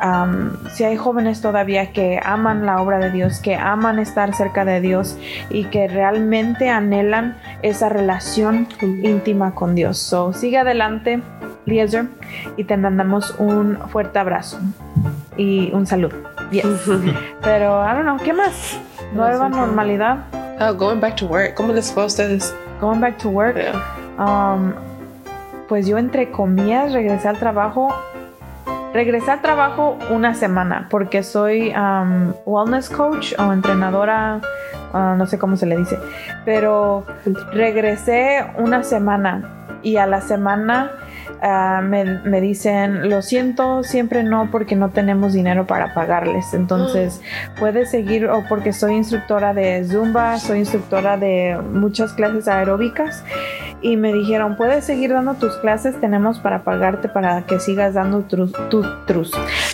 am, 0.00 0.56
si 0.70 0.84
hay 0.84 0.96
jóvenes 0.96 1.40
todavía 1.40 1.92
que 1.92 2.20
aman 2.22 2.66
la 2.66 2.80
obra 2.80 2.98
de 2.98 3.10
Dios, 3.10 3.40
que 3.40 3.56
aman 3.56 3.98
estar 3.98 4.34
cerca 4.34 4.64
de 4.64 4.80
Dios 4.80 5.16
y 5.50 5.64
que 5.64 5.88
realmente 5.88 6.68
anhelan 6.68 7.36
esa 7.62 7.88
relación 7.88 8.68
íntima 8.80 9.54
con 9.54 9.74
Dios. 9.74 9.98
So, 9.98 10.32
sigue 10.32 10.58
adelante, 10.58 11.20
Eliezer, 11.66 12.06
y 12.56 12.64
te 12.64 12.76
mandamos 12.76 13.34
un 13.38 13.78
fuerte 13.88 14.18
abrazo 14.18 14.58
y 15.36 15.70
un 15.72 15.86
saludo. 15.86 16.16
Yes. 16.50 16.64
Pero, 17.42 17.84
I 17.84 17.94
don't 17.94 18.02
know, 18.02 18.18
¿qué 18.18 18.32
más? 18.32 18.78
Nueva 19.12 19.48
normalidad. 19.48 20.24
Ah, 20.58 20.72
going 20.72 21.00
back 21.00 21.16
to 21.16 21.26
work. 21.26 21.54
¿Cómo 21.54 21.72
les 21.72 21.92
fue 21.92 22.02
a 22.02 22.06
ustedes? 22.06 22.54
Going 22.80 23.00
back 23.00 23.18
to 23.18 23.28
work. 23.28 23.56
Yeah. 23.56 23.74
Um, 24.18 24.74
pues 25.68 25.86
yo 25.86 25.98
entre 25.98 26.30
comillas 26.30 26.92
regresé 26.92 27.28
al 27.28 27.38
trabajo. 27.38 27.94
Regresé 28.92 29.30
al 29.30 29.42
trabajo 29.42 29.98
una 30.10 30.34
semana 30.34 30.88
porque 30.90 31.22
soy 31.22 31.74
um, 31.74 32.32
wellness 32.46 32.88
coach 32.88 33.34
o 33.38 33.52
entrenadora, 33.52 34.40
ah, 34.94 35.14
no 35.16 35.26
sé 35.26 35.38
cómo 35.38 35.56
se 35.56 35.66
le 35.66 35.76
dice, 35.76 35.98
pero 36.46 37.04
regresé 37.52 38.46
una 38.56 38.82
semana 38.82 39.78
y 39.82 39.98
a 39.98 40.06
la 40.06 40.22
semana 40.22 40.90
ah, 41.42 41.82
me, 41.84 42.04
me 42.20 42.40
dicen, 42.40 43.10
lo 43.10 43.20
siento, 43.20 43.82
siempre 43.84 44.22
no 44.22 44.50
porque 44.50 44.74
no 44.74 44.88
tenemos 44.88 45.34
dinero 45.34 45.66
para 45.66 45.92
pagarles. 45.92 46.54
Entonces, 46.54 47.20
puedes 47.58 47.90
seguir 47.90 48.26
o 48.26 48.42
porque 48.48 48.72
soy 48.72 48.94
instructora 48.94 49.52
de 49.52 49.84
Zumba, 49.84 50.38
soy 50.38 50.60
instructora 50.60 51.18
de 51.18 51.58
muchas 51.72 52.14
clases 52.14 52.48
aeróbicas 52.48 53.22
y 53.80 53.96
me 53.96 54.12
dijeron, 54.12 54.56
puedes 54.56 54.84
seguir 54.84 55.12
dando 55.12 55.34
tus 55.34 55.56
clases, 55.56 55.98
tenemos 56.00 56.38
para 56.40 56.64
pagarte 56.64 57.08
para 57.08 57.42
que 57.42 57.60
sigas 57.60 57.94
dando 57.94 58.22
tus, 58.22 58.52
tus, 58.68 59.06
tus, 59.06 59.30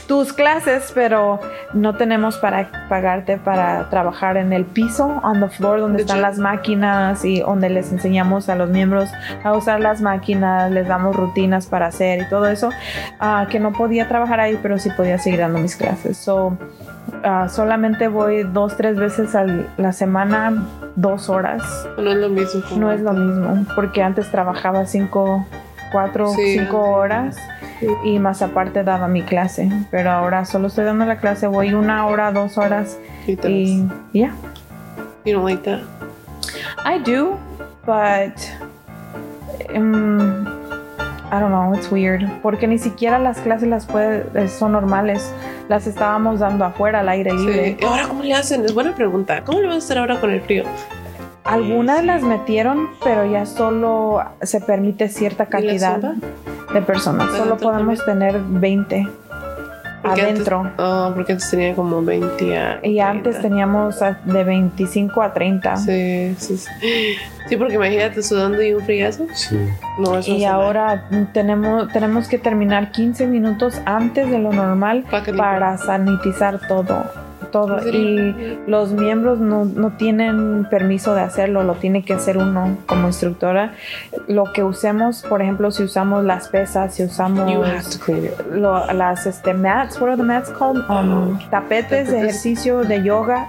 tus 0.06 0.32
clases, 0.32 0.92
pero 0.94 1.40
no 1.72 1.96
tenemos 1.96 2.36
para 2.36 2.86
pagarte 2.88 3.38
para 3.38 3.88
trabajar 3.90 4.36
en 4.36 4.52
el 4.52 4.64
piso, 4.64 5.20
on 5.22 5.40
the 5.40 5.48
floor, 5.48 5.80
donde 5.80 6.02
están 6.02 6.20
las 6.20 6.38
máquinas 6.38 7.24
y 7.24 7.40
donde 7.40 7.70
les 7.70 7.92
enseñamos 7.92 8.48
a 8.48 8.54
los 8.54 8.70
miembros 8.70 9.08
a 9.42 9.52
usar 9.52 9.80
las 9.80 10.00
máquinas, 10.00 10.70
les 10.70 10.86
damos 10.86 11.16
rutinas 11.16 11.66
para 11.66 11.86
hacer 11.86 12.22
y 12.22 12.28
todo 12.28 12.46
eso, 12.46 12.70
ah, 13.20 13.46
que 13.50 13.58
no 13.60 13.72
podía 13.72 14.08
trabajar 14.08 14.40
ahí, 14.40 14.58
pero 14.62 14.78
sí 14.78 14.90
podía 14.96 15.18
seguir 15.18 15.40
dando 15.40 15.58
mis 15.58 15.76
clases. 15.76 16.16
So, 16.16 16.56
ah, 17.22 17.48
solamente 17.48 18.08
voy 18.08 18.42
dos, 18.44 18.76
tres 18.76 18.96
veces 18.96 19.34
a 19.34 19.44
la 19.76 19.92
semana, 19.92 20.64
dos 20.96 21.28
horas. 21.28 21.62
No 21.98 22.10
es 22.10 22.16
lo 22.16 22.28
mismo. 22.28 22.62
No 22.76 22.92
es 22.92 23.00
lo 23.00 23.12
mismo, 23.12 23.64
porque 23.74 24.02
antes 24.02 24.30
trabajaba 24.30 24.86
cinco, 24.86 25.46
cuatro, 25.92 26.28
Sí, 26.28 26.58
cinco 26.58 26.82
sí. 26.84 26.90
horas 26.92 27.36
Sí. 27.80 27.86
y 28.04 28.18
más 28.18 28.40
aparte 28.42 28.84
daba 28.84 29.08
mi 29.08 29.22
clase. 29.22 29.70
Pero 29.90 30.10
ahora 30.10 30.44
solo 30.44 30.68
estoy 30.68 30.84
dando 30.84 31.04
la 31.06 31.16
clase, 31.16 31.46
voy 31.46 31.74
una 31.74 32.06
hora, 32.06 32.30
dos 32.32 32.56
horas 32.58 32.98
Y 33.26 33.84
ya. 34.12 34.32
You 35.24 35.34
don't 35.34 35.44
like 35.48 35.62
that? 35.64 35.80
I 36.84 36.98
do, 36.98 37.38
but 37.86 38.34
um, 39.74 40.46
I 41.32 41.40
don't 41.40 41.50
know, 41.50 41.72
it's 41.74 41.90
weird. 41.90 42.22
Porque 42.42 42.66
ni 42.66 42.78
siquiera 42.78 43.18
las 43.18 43.40
clases 43.40 43.68
las 43.68 43.86
puede, 43.86 44.48
son 44.48 44.72
normales. 44.72 45.32
Las 45.68 45.86
estábamos 45.86 46.40
dando 46.40 46.64
afuera 46.64 47.00
al 47.00 47.08
aire 47.08 47.32
libre. 47.32 47.66
Sí. 47.66 47.76
¿Y 47.80 47.84
ahora 47.84 48.06
cómo 48.08 48.22
le 48.22 48.34
hacen? 48.34 48.64
Es 48.64 48.74
buena 48.74 48.94
pregunta. 48.94 49.42
¿Cómo 49.44 49.60
le 49.60 49.66
vas 49.66 49.76
a 49.76 49.78
hacer 49.78 49.98
ahora 49.98 50.20
con 50.20 50.30
el 50.30 50.40
frío? 50.42 50.64
Algunas 51.44 52.04
las 52.04 52.22
metieron, 52.22 52.88
pero 53.02 53.26
ya 53.26 53.44
solo 53.44 54.22
se 54.42 54.60
permite 54.60 55.08
cierta 55.08 55.44
¿Y 55.44 55.46
la 55.46 55.50
cantidad 55.50 56.14
de 56.72 56.82
personas. 56.82 57.30
Solo 57.30 57.42
¿Adentro 57.42 57.70
podemos 57.70 58.04
tener 58.04 58.40
20 58.40 59.06
Porque 60.04 60.22
adentro. 60.22 60.60
Antes, 60.60 60.74
oh, 60.78 61.12
porque 61.14 61.32
antes 61.32 61.50
tenía 61.50 61.74
como 61.74 62.02
20 62.02 62.58
a 62.58 62.80
Y 62.82 63.00
antes 63.00 63.38
30. 63.38 63.40
teníamos 63.40 64.00
de 64.24 64.44
25 64.44 65.22
a 65.22 65.32
30. 65.32 65.76
Sí, 65.76 66.34
sí, 66.38 66.56
sí. 66.58 66.70
Sí, 67.48 67.56
porque 67.56 67.74
imagínate 67.74 68.22
sudando 68.22 68.62
y 68.62 68.72
un 68.72 68.84
friazo. 68.84 69.26
Sí. 69.34 69.58
No, 69.98 70.18
eso 70.18 70.30
Y 70.30 70.44
ahora 70.44 71.04
tenemos, 71.32 71.88
tenemos 71.92 72.28
que 72.28 72.38
terminar 72.38 72.90
15 72.90 73.26
minutos 73.26 73.80
antes 73.84 74.30
de 74.30 74.38
lo 74.38 74.52
normal 74.52 75.04
Para 75.10 75.32
para 75.34 75.78
sanitizar 75.78 76.60
todo. 76.68 77.04
Todo. 77.54 77.78
Y 77.88 78.58
los 78.66 78.90
miembros 78.92 79.38
no, 79.38 79.64
no 79.64 79.92
tienen 79.92 80.66
permiso 80.68 81.14
de 81.14 81.20
hacerlo, 81.22 81.62
lo 81.62 81.74
tiene 81.74 82.04
que 82.04 82.14
hacer 82.14 82.36
uno 82.36 82.76
como 82.86 83.06
instructora. 83.06 83.74
Lo 84.26 84.52
que 84.52 84.64
usemos, 84.64 85.22
por 85.22 85.40
ejemplo, 85.40 85.70
si 85.70 85.84
usamos 85.84 86.24
las 86.24 86.48
pesas, 86.48 86.94
si 86.94 87.04
usamos 87.04 87.48
You 87.50 87.62
have 87.62 87.82
to 87.84 87.98
clean 88.04 88.24
it. 88.24 88.32
lo- 88.52 88.92
las 88.92 89.26
este, 89.26 89.54
mats, 89.54 90.00
what 90.00 90.08
are 90.08 90.16
the 90.16 90.24
mats 90.24 90.50
called? 90.50 90.82
Um, 90.90 91.38
tapetes 91.50 92.10
de 92.10 92.18
ejercicio, 92.18 92.82
de 92.82 93.02
yoga, 93.04 93.46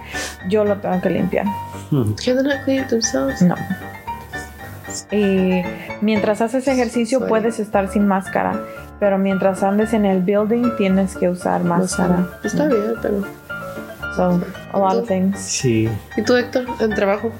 yo 0.49 0.63
lo 0.65 0.75
tengo 0.75 1.01
que 1.01 1.09
limpiar. 1.09 1.45
Can 1.89 2.15
they 2.23 2.35
not 2.43 2.63
clean 2.63 2.83
it 2.83 2.89
themselves? 2.89 3.41
No. 3.41 3.55
Y 5.11 5.61
mientras 6.01 6.41
haces 6.41 6.67
ejercicio 6.67 7.17
Sorry. 7.19 7.29
puedes 7.29 7.59
estar 7.59 7.87
sin 7.89 8.07
máscara, 8.07 8.59
pero 8.99 9.17
mientras 9.17 9.63
andes 9.63 9.93
en 9.93 10.05
el 10.05 10.21
building 10.21 10.75
tienes 10.77 11.17
que 11.17 11.27
usar 11.27 11.63
máscara. 11.63 12.27
Está 12.43 12.67
bien, 12.67 12.93
pero. 13.01 13.44
So, 14.15 14.39
a 14.71 14.79
lot 14.79 14.95
of 14.97 15.07
things. 15.07 15.37
Sí. 15.39 15.89
¿Y 16.15 16.21
tú, 16.21 16.35
Héctor, 16.35 16.65
en 16.79 16.91
trabajo? 16.95 17.31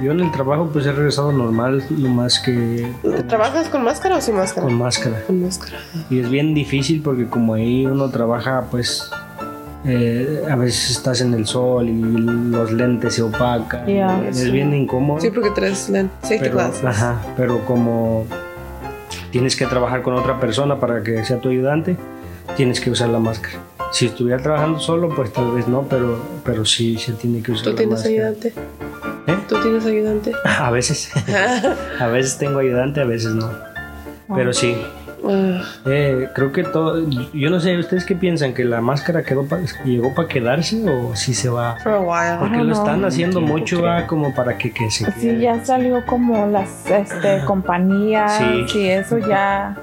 Yo 0.00 0.12
en 0.12 0.20
el 0.20 0.30
trabajo 0.30 0.68
pues 0.72 0.84
he 0.86 0.92
regresado 0.92 1.32
normal, 1.32 1.82
nomás 1.90 2.38
que 2.40 2.86
¿Trabajas 3.28 3.68
con 3.68 3.82
máscara 3.82 4.16
o 4.16 4.20
sin 4.20 4.34
máscara? 4.36 4.66
con 4.66 4.76
máscara. 4.76 5.22
Con 5.26 5.42
máscara. 5.42 5.78
Y 6.10 6.18
es 6.20 6.28
bien 6.28 6.52
difícil 6.54 7.00
porque 7.02 7.26
como 7.26 7.54
ahí 7.54 7.86
uno 7.86 8.10
trabaja 8.10 8.64
pues 8.70 9.10
eh, 9.86 10.44
a 10.50 10.54
veces 10.56 10.90
estás 10.90 11.22
en 11.22 11.32
el 11.32 11.46
sol 11.46 11.88
y 11.88 11.94
los 11.94 12.72
lentes 12.72 13.14
se 13.14 13.22
opacan. 13.22 13.86
Yeah. 13.86 14.28
es 14.28 14.50
bien 14.52 14.74
incómodo. 14.74 15.18
Sí, 15.20 15.30
porque 15.30 15.50
traes 15.50 15.88
lent- 15.90 16.10
safety 16.22 16.40
pero, 16.50 16.60
ajá, 16.60 17.16
pero 17.34 17.64
como 17.64 18.26
tienes 19.30 19.56
que 19.56 19.64
trabajar 19.66 20.02
con 20.02 20.12
otra 20.14 20.38
persona 20.38 20.78
para 20.78 21.02
que 21.02 21.24
sea 21.24 21.38
tu 21.40 21.48
ayudante, 21.48 21.96
tienes 22.54 22.80
que 22.80 22.90
usar 22.90 23.08
la 23.08 23.18
máscara. 23.18 23.60
Si 23.96 24.06
estuviera 24.06 24.42
trabajando 24.42 24.78
solo, 24.78 25.08
pues 25.08 25.32
tal 25.32 25.52
vez 25.52 25.66
no, 25.68 25.82
pero, 25.88 26.18
pero 26.44 26.66
sí 26.66 26.98
se 26.98 27.12
tiene 27.14 27.42
que 27.42 27.52
usar 27.52 27.64
¿Tú 27.64 27.70
la 27.70 27.76
tienes 27.76 27.92
máscara. 27.94 28.14
ayudante? 28.14 28.52
¿Eh? 29.26 29.36
¿Tú 29.48 29.60
tienes 29.62 29.86
ayudante? 29.86 30.32
A 30.44 30.70
veces, 30.70 31.10
a 32.00 32.06
veces 32.08 32.36
tengo 32.36 32.58
ayudante, 32.58 33.00
a 33.00 33.04
veces 33.04 33.32
no. 33.34 33.50
Pero 34.34 34.52
sí, 34.52 34.76
Ah, 35.28 35.60
eh, 35.86 36.28
creo 36.34 36.52
que 36.52 36.62
todo, 36.62 37.02
yo 37.32 37.50
no 37.50 37.58
sé, 37.58 37.76
¿ustedes 37.78 38.04
qué 38.04 38.14
piensan? 38.14 38.52
¿Que 38.54 38.64
la 38.64 38.80
máscara 38.80 39.24
quedó 39.24 39.44
pa- 39.44 39.58
llegó 39.84 40.14
para 40.14 40.28
quedarse 40.28 40.76
o 40.88 41.16
si 41.16 41.32
se 41.34 41.48
va? 41.48 41.76
for 41.82 41.92
a 41.94 42.00
while. 42.00 42.36
Porque 42.38 42.58
lo 42.58 42.64
no. 42.64 42.72
están 42.74 43.04
haciendo 43.04 43.38
Tiempo, 43.40 43.58
mucho 43.58 43.86
ah, 43.88 44.06
como 44.06 44.32
para 44.34 44.56
que, 44.58 44.70
que 44.72 44.88
se 44.90 45.06
Sí, 45.12 45.20
quede. 45.22 45.40
ya 45.40 45.64
salió 45.64 46.04
como 46.06 46.46
las 46.46 46.68
este, 46.88 47.40
compañías 47.44 48.36
Sí. 48.68 48.78
y 48.78 48.88
eso 48.88 49.18
ya. 49.18 49.76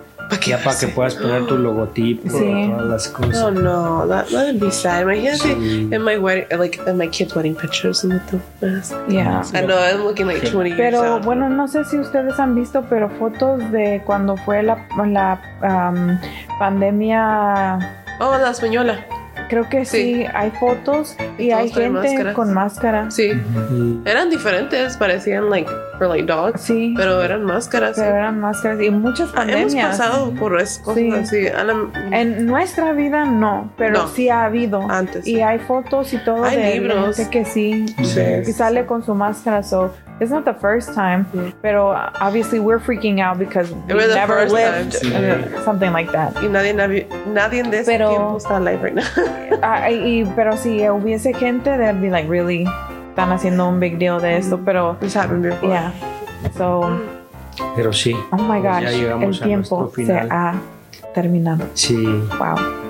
Ya 0.45 0.57
para 0.63 0.77
que 0.77 0.87
puedas 0.87 1.15
poner 1.15 1.45
tu 1.45 1.57
logotipo 1.57 2.29
Sí. 2.29 2.43
y 2.45 2.69
todas 2.69 2.85
las 2.87 3.07
cosas. 3.09 3.41
Oh 3.43 3.51
no, 3.51 4.07
that 4.07 4.25
that'd 4.31 4.59
be 4.59 4.71
sad. 4.71 5.01
Imagínate 5.03 5.37
Sí. 5.39 5.89
in 5.91 6.01
my 6.03 6.17
wedding, 6.17 6.45
like 6.59 6.79
in 6.87 6.97
my 6.97 7.07
kids' 7.07 7.35
wedding 7.35 7.55
pictures 7.55 8.03
and 8.03 8.21
the 8.29 8.39
mask. 8.65 8.93
Yeah. 9.07 9.41
I 9.53 9.61
know 9.65 9.77
I'm 9.77 10.03
looking 10.03 10.27
like 10.27 10.41
20 10.49 10.69
years 10.71 10.77
Pero 10.79 11.15
out. 11.15 11.23
bueno, 11.25 11.49
no 11.49 11.67
sé 11.67 11.83
si 11.85 11.97
ustedes 11.97 12.39
han 12.39 12.55
visto, 12.55 12.83
pero 12.89 13.09
fotos 13.19 13.59
de 13.71 14.01
cuando 14.05 14.35
fue 14.37 14.63
la, 14.63 14.77
la 15.05 15.39
um, 15.61 16.17
pandemia, 16.59 17.79
Oh, 18.19 18.37
la 18.37 18.51
española. 18.51 19.05
Creo 19.53 19.69
que 19.69 19.85
sí, 19.85 20.15
Sí. 20.15 20.25
hay 20.33 20.49
fotos 20.51 21.15
y 21.37 21.49
Todos 21.49 21.61
hay 21.61 21.69
gente 21.69 21.89
máscaras. 21.89 22.33
con 22.35 22.53
máscara. 22.53 23.11
Sí. 23.11 23.31
Eran 24.05 24.29
diferentes, 24.29 24.97
parecían 24.97 25.49
like 25.49 25.69
for 25.99 26.07
like 26.07 26.25
dogs, 26.25 26.61
Sí, 26.61 26.93
pero 26.97 27.21
eran 27.21 27.43
máscaras. 27.45 27.93
pero 27.95 28.15
eran 28.15 28.39
máscaras 28.39 28.81
y 28.81 28.89
muchas 28.89 29.29
Ah, 29.35 29.43
Hemos 29.43 29.53
pandemias. 29.63 29.97
pasado 29.97 30.31
por 30.33 30.59
es- 30.59 30.79
cosas 30.79 30.97
Sí. 30.99 31.11
así. 31.11 31.47
En 32.11 32.45
nuestra 32.47 32.93
vida 32.93 33.25
no, 33.25 33.71
pero 33.77 33.93
No. 33.99 34.07
sí 34.07 34.29
ha 34.29 34.45
habido. 34.45 34.81
Antes. 34.89 35.27
Y 35.27 35.41
hay 35.41 35.59
fotos 35.59 36.13
y 36.13 36.17
todo 36.17 36.43
Hay 36.43 36.57
de 36.57 36.73
libros. 36.79 37.15
gente 37.15 37.29
que 37.31 37.45
sí, 37.45 37.85
Sí. 38.03 38.15
que 38.15 38.53
sale 38.53 38.85
con 38.85 39.03
su 39.03 39.13
máscara. 39.13 39.61
So, 39.63 39.93
it's 40.19 40.31
not 40.31 40.45
the 40.45 40.53
first 40.53 40.93
time, 40.93 41.25
pero 41.61 41.91
uh, 41.91 42.11
obviously 42.21 42.59
we're 42.59 42.79
freaking 42.79 43.19
out 43.19 43.37
because 43.39 43.71
we 43.71 43.93
never 43.93 44.45
lived 44.47 45.01
time. 45.01 45.53
uh, 45.55 45.63
something 45.63 45.91
like 45.91 46.11
that. 46.11 46.33
Y 46.41 46.47
nadie, 46.47 46.73
nadie, 47.27 47.63
de 47.63 47.79
ese 47.79 47.85
Pero- 47.97 48.09
tiempo 48.09 48.37
está 48.37 48.57
alive 48.57 48.81
right 48.83 48.95
now. 48.95 49.03
Ah, 49.63 49.89
y, 49.89 50.25
pero 50.35 50.57
si 50.57 50.81
hubiese 50.89 51.33
gente, 51.33 51.77
they'd 51.77 52.01
be 52.01 52.09
like, 52.09 52.27
really, 52.29 52.65
están 53.09 53.31
haciendo 53.31 53.67
un 53.69 53.79
big 53.79 53.97
deal 53.97 54.19
de 54.19 54.35
esto, 54.37 54.57
pero 54.57 54.97
This 54.99 55.15
happened 55.15 55.43
before. 55.43 55.69
yeah. 55.69 55.91
So, 56.57 56.81
Pero 57.75 57.93
sí. 57.93 58.13
oh 58.31 58.37
my 58.37 58.59
gosh, 58.59 58.81
ya 58.83 58.91
llegamos 58.91 59.37
el 59.37 59.43
a 59.43 59.45
tiempo 59.47 59.89
se 59.95 60.03
final. 60.03 60.27
ha 60.31 60.55
terminado. 61.13 61.65
Sí. 61.75 62.03
Wow. 62.37 62.82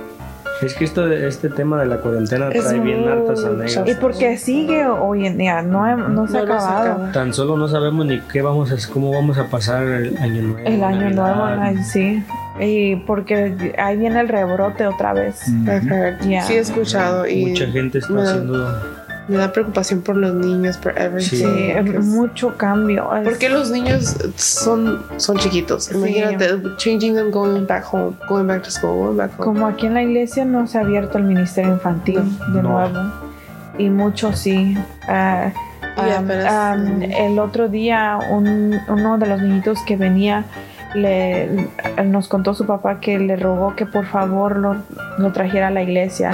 Es 0.63 0.73
que 0.75 0.85
esto 0.85 1.05
de- 1.07 1.27
este 1.27 1.49
tema 1.49 1.79
de 1.81 1.87
la 1.87 1.97
cuarentena 1.97 2.49
Es 2.49 2.63
trae 2.63 2.79
bien 2.79 3.07
hartas 3.07 3.43
anécdotas. 3.43 3.87
Y 3.87 3.95
porque 3.95 4.37
sigue 4.37 4.85
hoy 4.87 5.25
en 5.27 5.37
día, 5.37 5.61
no, 5.61 5.87
he- 5.87 5.95
no 5.95 6.27
se 6.27 6.37
ha 6.37 6.45
No, 6.45 6.53
acabado. 6.53 6.91
acaba. 6.93 7.11
Tan 7.11 7.33
solo 7.33 7.57
no 7.57 7.67
sabemos 7.67 8.05
ni 8.05 8.19
qué 8.21 8.41
vamos 8.41 8.71
a, 8.71 8.91
cómo 8.93 9.11
vamos 9.11 9.37
a 9.37 9.47
pasar 9.47 9.83
el 9.83 10.17
año 10.17 10.41
nuevo. 10.41 10.67
El 10.67 10.83
año 10.83 11.09
Navidad. 11.09 11.57
nuevo, 11.57 11.83
sí. 11.83 12.23
Y 12.59 12.97
porque 12.97 13.73
ahí 13.79 13.97
viene 13.97 14.19
el 14.19 14.27
rebrote 14.29 14.85
otra 14.85 15.13
vez. 15.13 15.41
Yeah. 16.27 16.43
Sí 16.43 16.53
he 16.53 16.59
escuchado 16.59 17.27
y 17.27 17.47
Mucha 17.47 17.65
gente 17.67 17.97
está 17.97 18.13
me 18.13 18.21
haciendo. 18.21 19.02
Me 19.27 19.37
da 19.37 19.51
preocupación 19.53 20.01
por 20.01 20.17
los 20.17 20.33
niños, 20.33 20.77
por 20.77 20.97
everything. 20.99 21.37
Sí, 21.37 21.71
es 21.71 22.05
mucho 22.05 22.57
cambio. 22.57 23.13
Es- 23.15 23.23
Porque 23.23 23.47
los 23.49 23.71
niños 23.71 24.15
son, 24.35 25.01
son 25.17 25.37
chiquitos. 25.37 25.91
Imagínate, 25.91 26.61
changing 26.77 27.15
them, 27.15 27.31
going 27.31 27.65
back 27.65 27.85
home, 27.91 28.15
going 28.27 28.45
back 28.47 28.63
to 28.63 28.69
school, 28.71 28.97
going 29.05 29.17
back 29.17 29.31
home. 29.37 29.45
Como 29.45 29.67
aquí 29.67 29.85
en 29.85 29.93
la 29.93 30.03
iglesia 30.03 30.43
no 30.45 30.67
se 30.67 30.77
ha 30.77 30.81
abierto 30.81 31.17
el 31.17 31.23
ministerio 31.23 31.73
infantil 31.73 32.21
de 32.53 32.61
No. 32.61 32.69
nuevo. 32.69 32.99
Y 33.77 33.89
muchos 33.89 34.39
sí. 34.39 34.77
Y 35.05 35.99
um, 35.99 36.25
apenas- 36.25 36.77
um, 36.77 37.01
el 37.03 37.39
otro 37.39 37.69
día 37.69 38.19
un- 38.29 38.77
uno 38.89 39.17
de 39.17 39.27
los 39.27 39.41
niñitos 39.41 39.79
que 39.87 39.95
venía 39.95 40.43
le, 40.93 41.67
nos 42.05 42.27
contó 42.27 42.53
su 42.53 42.65
papá 42.65 42.99
que 42.99 43.17
le 43.19 43.35
rogó 43.35 43.75
que 43.75 43.85
por 43.85 44.05
favor 44.05 44.57
lo, 44.57 44.75
lo 45.17 45.31
trajera 45.31 45.67
a 45.67 45.71
la 45.71 45.81
iglesia. 45.81 46.31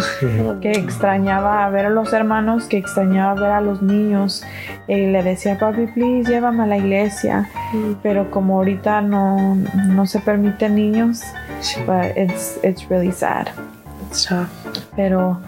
que 0.62 0.72
extrañaba 0.72 1.70
ver 1.70 1.86
a 1.88 1.90
los 1.90 2.12
hermanos, 2.14 2.66
que 2.66 2.78
extrañaba 2.78 3.34
ver 3.40 3.52
a 3.52 3.62
los 3.62 3.82
niños. 3.82 4.44
Y 4.88 5.08
le 5.08 5.24
decía, 5.24 5.58
papi, 5.58 5.88
please, 5.88 6.30
llévame 6.30 6.64
a 6.64 6.68
la 6.68 6.78
iglesia. 6.78 7.50
Mm. 7.74 7.94
Pero 8.04 8.30
como 8.32 8.56
ahorita 8.58 9.02
no, 9.02 9.56
no 9.88 10.06
se 10.06 10.20
permiten 10.20 10.76
niños, 10.76 11.22
Sí. 11.62 11.80
but 11.86 12.16
it's, 12.18 12.58
it's 12.64 12.88
really 12.90 13.12
sad. 13.12 13.48
It's 14.10 14.26
tough. 14.26 14.48
Pero 14.96 15.40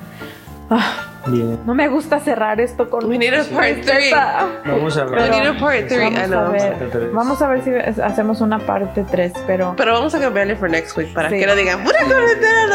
ah, 0.70 1.11
Bien. 1.28 1.60
no 1.66 1.74
me 1.76 1.88
gusta 1.88 2.20
cerrar 2.20 2.60
esto 2.60 2.90
con 2.90 3.06
We 3.06 3.18
need 3.18 3.34
a 3.34 3.44
part 3.44 3.68
three. 3.74 3.84
tristeza. 3.84 4.48
Vamos 4.66 4.98
a 4.98 5.06
We 5.06 5.12
ver. 5.12 5.30
need 5.30 5.46
a 5.48 5.60
part 5.60 5.88
three. 5.88 6.08
I 6.08 6.28
Vamos 6.30 6.32
a, 6.34 6.50
ver, 6.50 7.10
vamos 7.14 7.42
a 7.42 7.48
ver 7.48 7.64
si 7.64 8.02
hacemos 8.02 8.42
una 8.42 8.60
parte 8.60 9.06
3, 9.10 9.34
pero... 9.46 9.74
Pero 9.78 9.94
vamos 9.94 10.14
a 10.16 10.20
cambiarle 10.20 10.56
for 10.56 10.70
next 10.70 10.98
week 10.98 11.14
para 11.14 11.30
Sí. 11.30 11.40
que 11.40 11.46
no 11.46 11.56
digan 11.56 11.84
pura 11.84 12.00
cuarentena, 12.06 12.68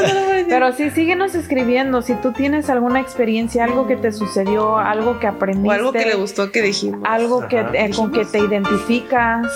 no 0.47 0.53
se 0.53 0.59
lo 0.59 0.66
voy 0.66 0.66
a 0.66 0.70
decir". 0.70 0.86
Pero 0.86 0.90
sí, 0.90 0.94
síguenos 0.94 1.34
escribiendo. 1.34 2.03
Si 2.03 2.14
tú 2.14 2.32
tienes 2.32 2.70
alguna 2.70 3.01
experiencia, 3.01 3.64
algo 3.64 3.86
que 3.86 3.97
te 3.97 4.12
sucedió, 4.12 4.76
algo 4.78 5.18
que 5.18 5.26
aprendiste. 5.26 5.68
O 5.68 5.72
algo 5.72 5.92
que 5.92 6.05
le 6.05 6.14
gustó 6.14 6.51
que 6.53 6.62
dijimos. 6.62 7.01
algo 7.05 7.49
que 7.49 7.59
Ajá. 7.59 7.70
eh, 7.74 7.90
con 7.94 8.12
que 8.12 8.24
te 8.24 8.38
identificas, 8.38 9.47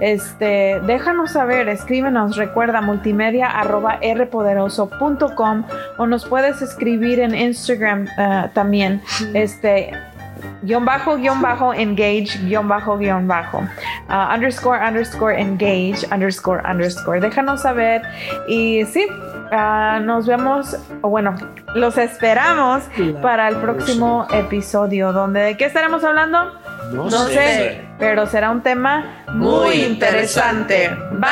este, 0.00 0.80
déjanos 0.86 1.32
saber, 1.32 1.68
escríbenos, 1.68 2.36
recuerda 2.36 2.80
multimedia 2.80 3.46
arroba 3.46 3.98
rpoderoso.com 4.02 5.64
o 5.98 6.06
nos 6.06 6.24
puedes 6.26 6.62
escribir 6.62 7.20
en 7.20 7.34
Instagram 7.34 8.08
eh, 8.18 8.50
también, 8.54 9.02
este 9.34 9.92
guion 10.62 10.84
bajo, 10.84 11.16
guion 11.16 11.40
bajo, 11.40 11.72
engage, 11.74 12.38
guion 12.44 12.68
bajo, 12.68 12.96
guion 12.96 13.26
bajo, 13.26 13.62
ah, 14.08 14.32
underscore, 14.34 14.78
underscore, 14.80 15.40
engage, 15.40 16.04
underscore, 16.12 16.62
underscore. 16.64 17.20
Déjanos 17.20 17.62
saber 17.62 18.02
y 18.48 18.84
sí, 18.86 19.06
ah, 19.50 20.00
nos 20.02 20.26
vemos, 20.26 20.76
o 21.02 21.08
bueno, 21.08 21.34
los 21.74 21.98
esperamos 21.98 22.84
para 23.20 23.48
el 23.48 23.56
próximo 23.56 24.26
episodio, 24.32 25.12
donde 25.12 25.40
de 25.40 25.56
qué 25.56 25.66
estaremos 25.66 26.04
hablando. 26.04 26.60
No, 26.92 27.04
no 27.04 27.26
sé, 27.26 27.34
sé, 27.34 27.80
pero 27.98 28.26
será 28.26 28.50
un 28.50 28.62
tema 28.62 29.24
muy 29.34 29.82
interesante. 29.82 30.90
Bye. 31.12 31.30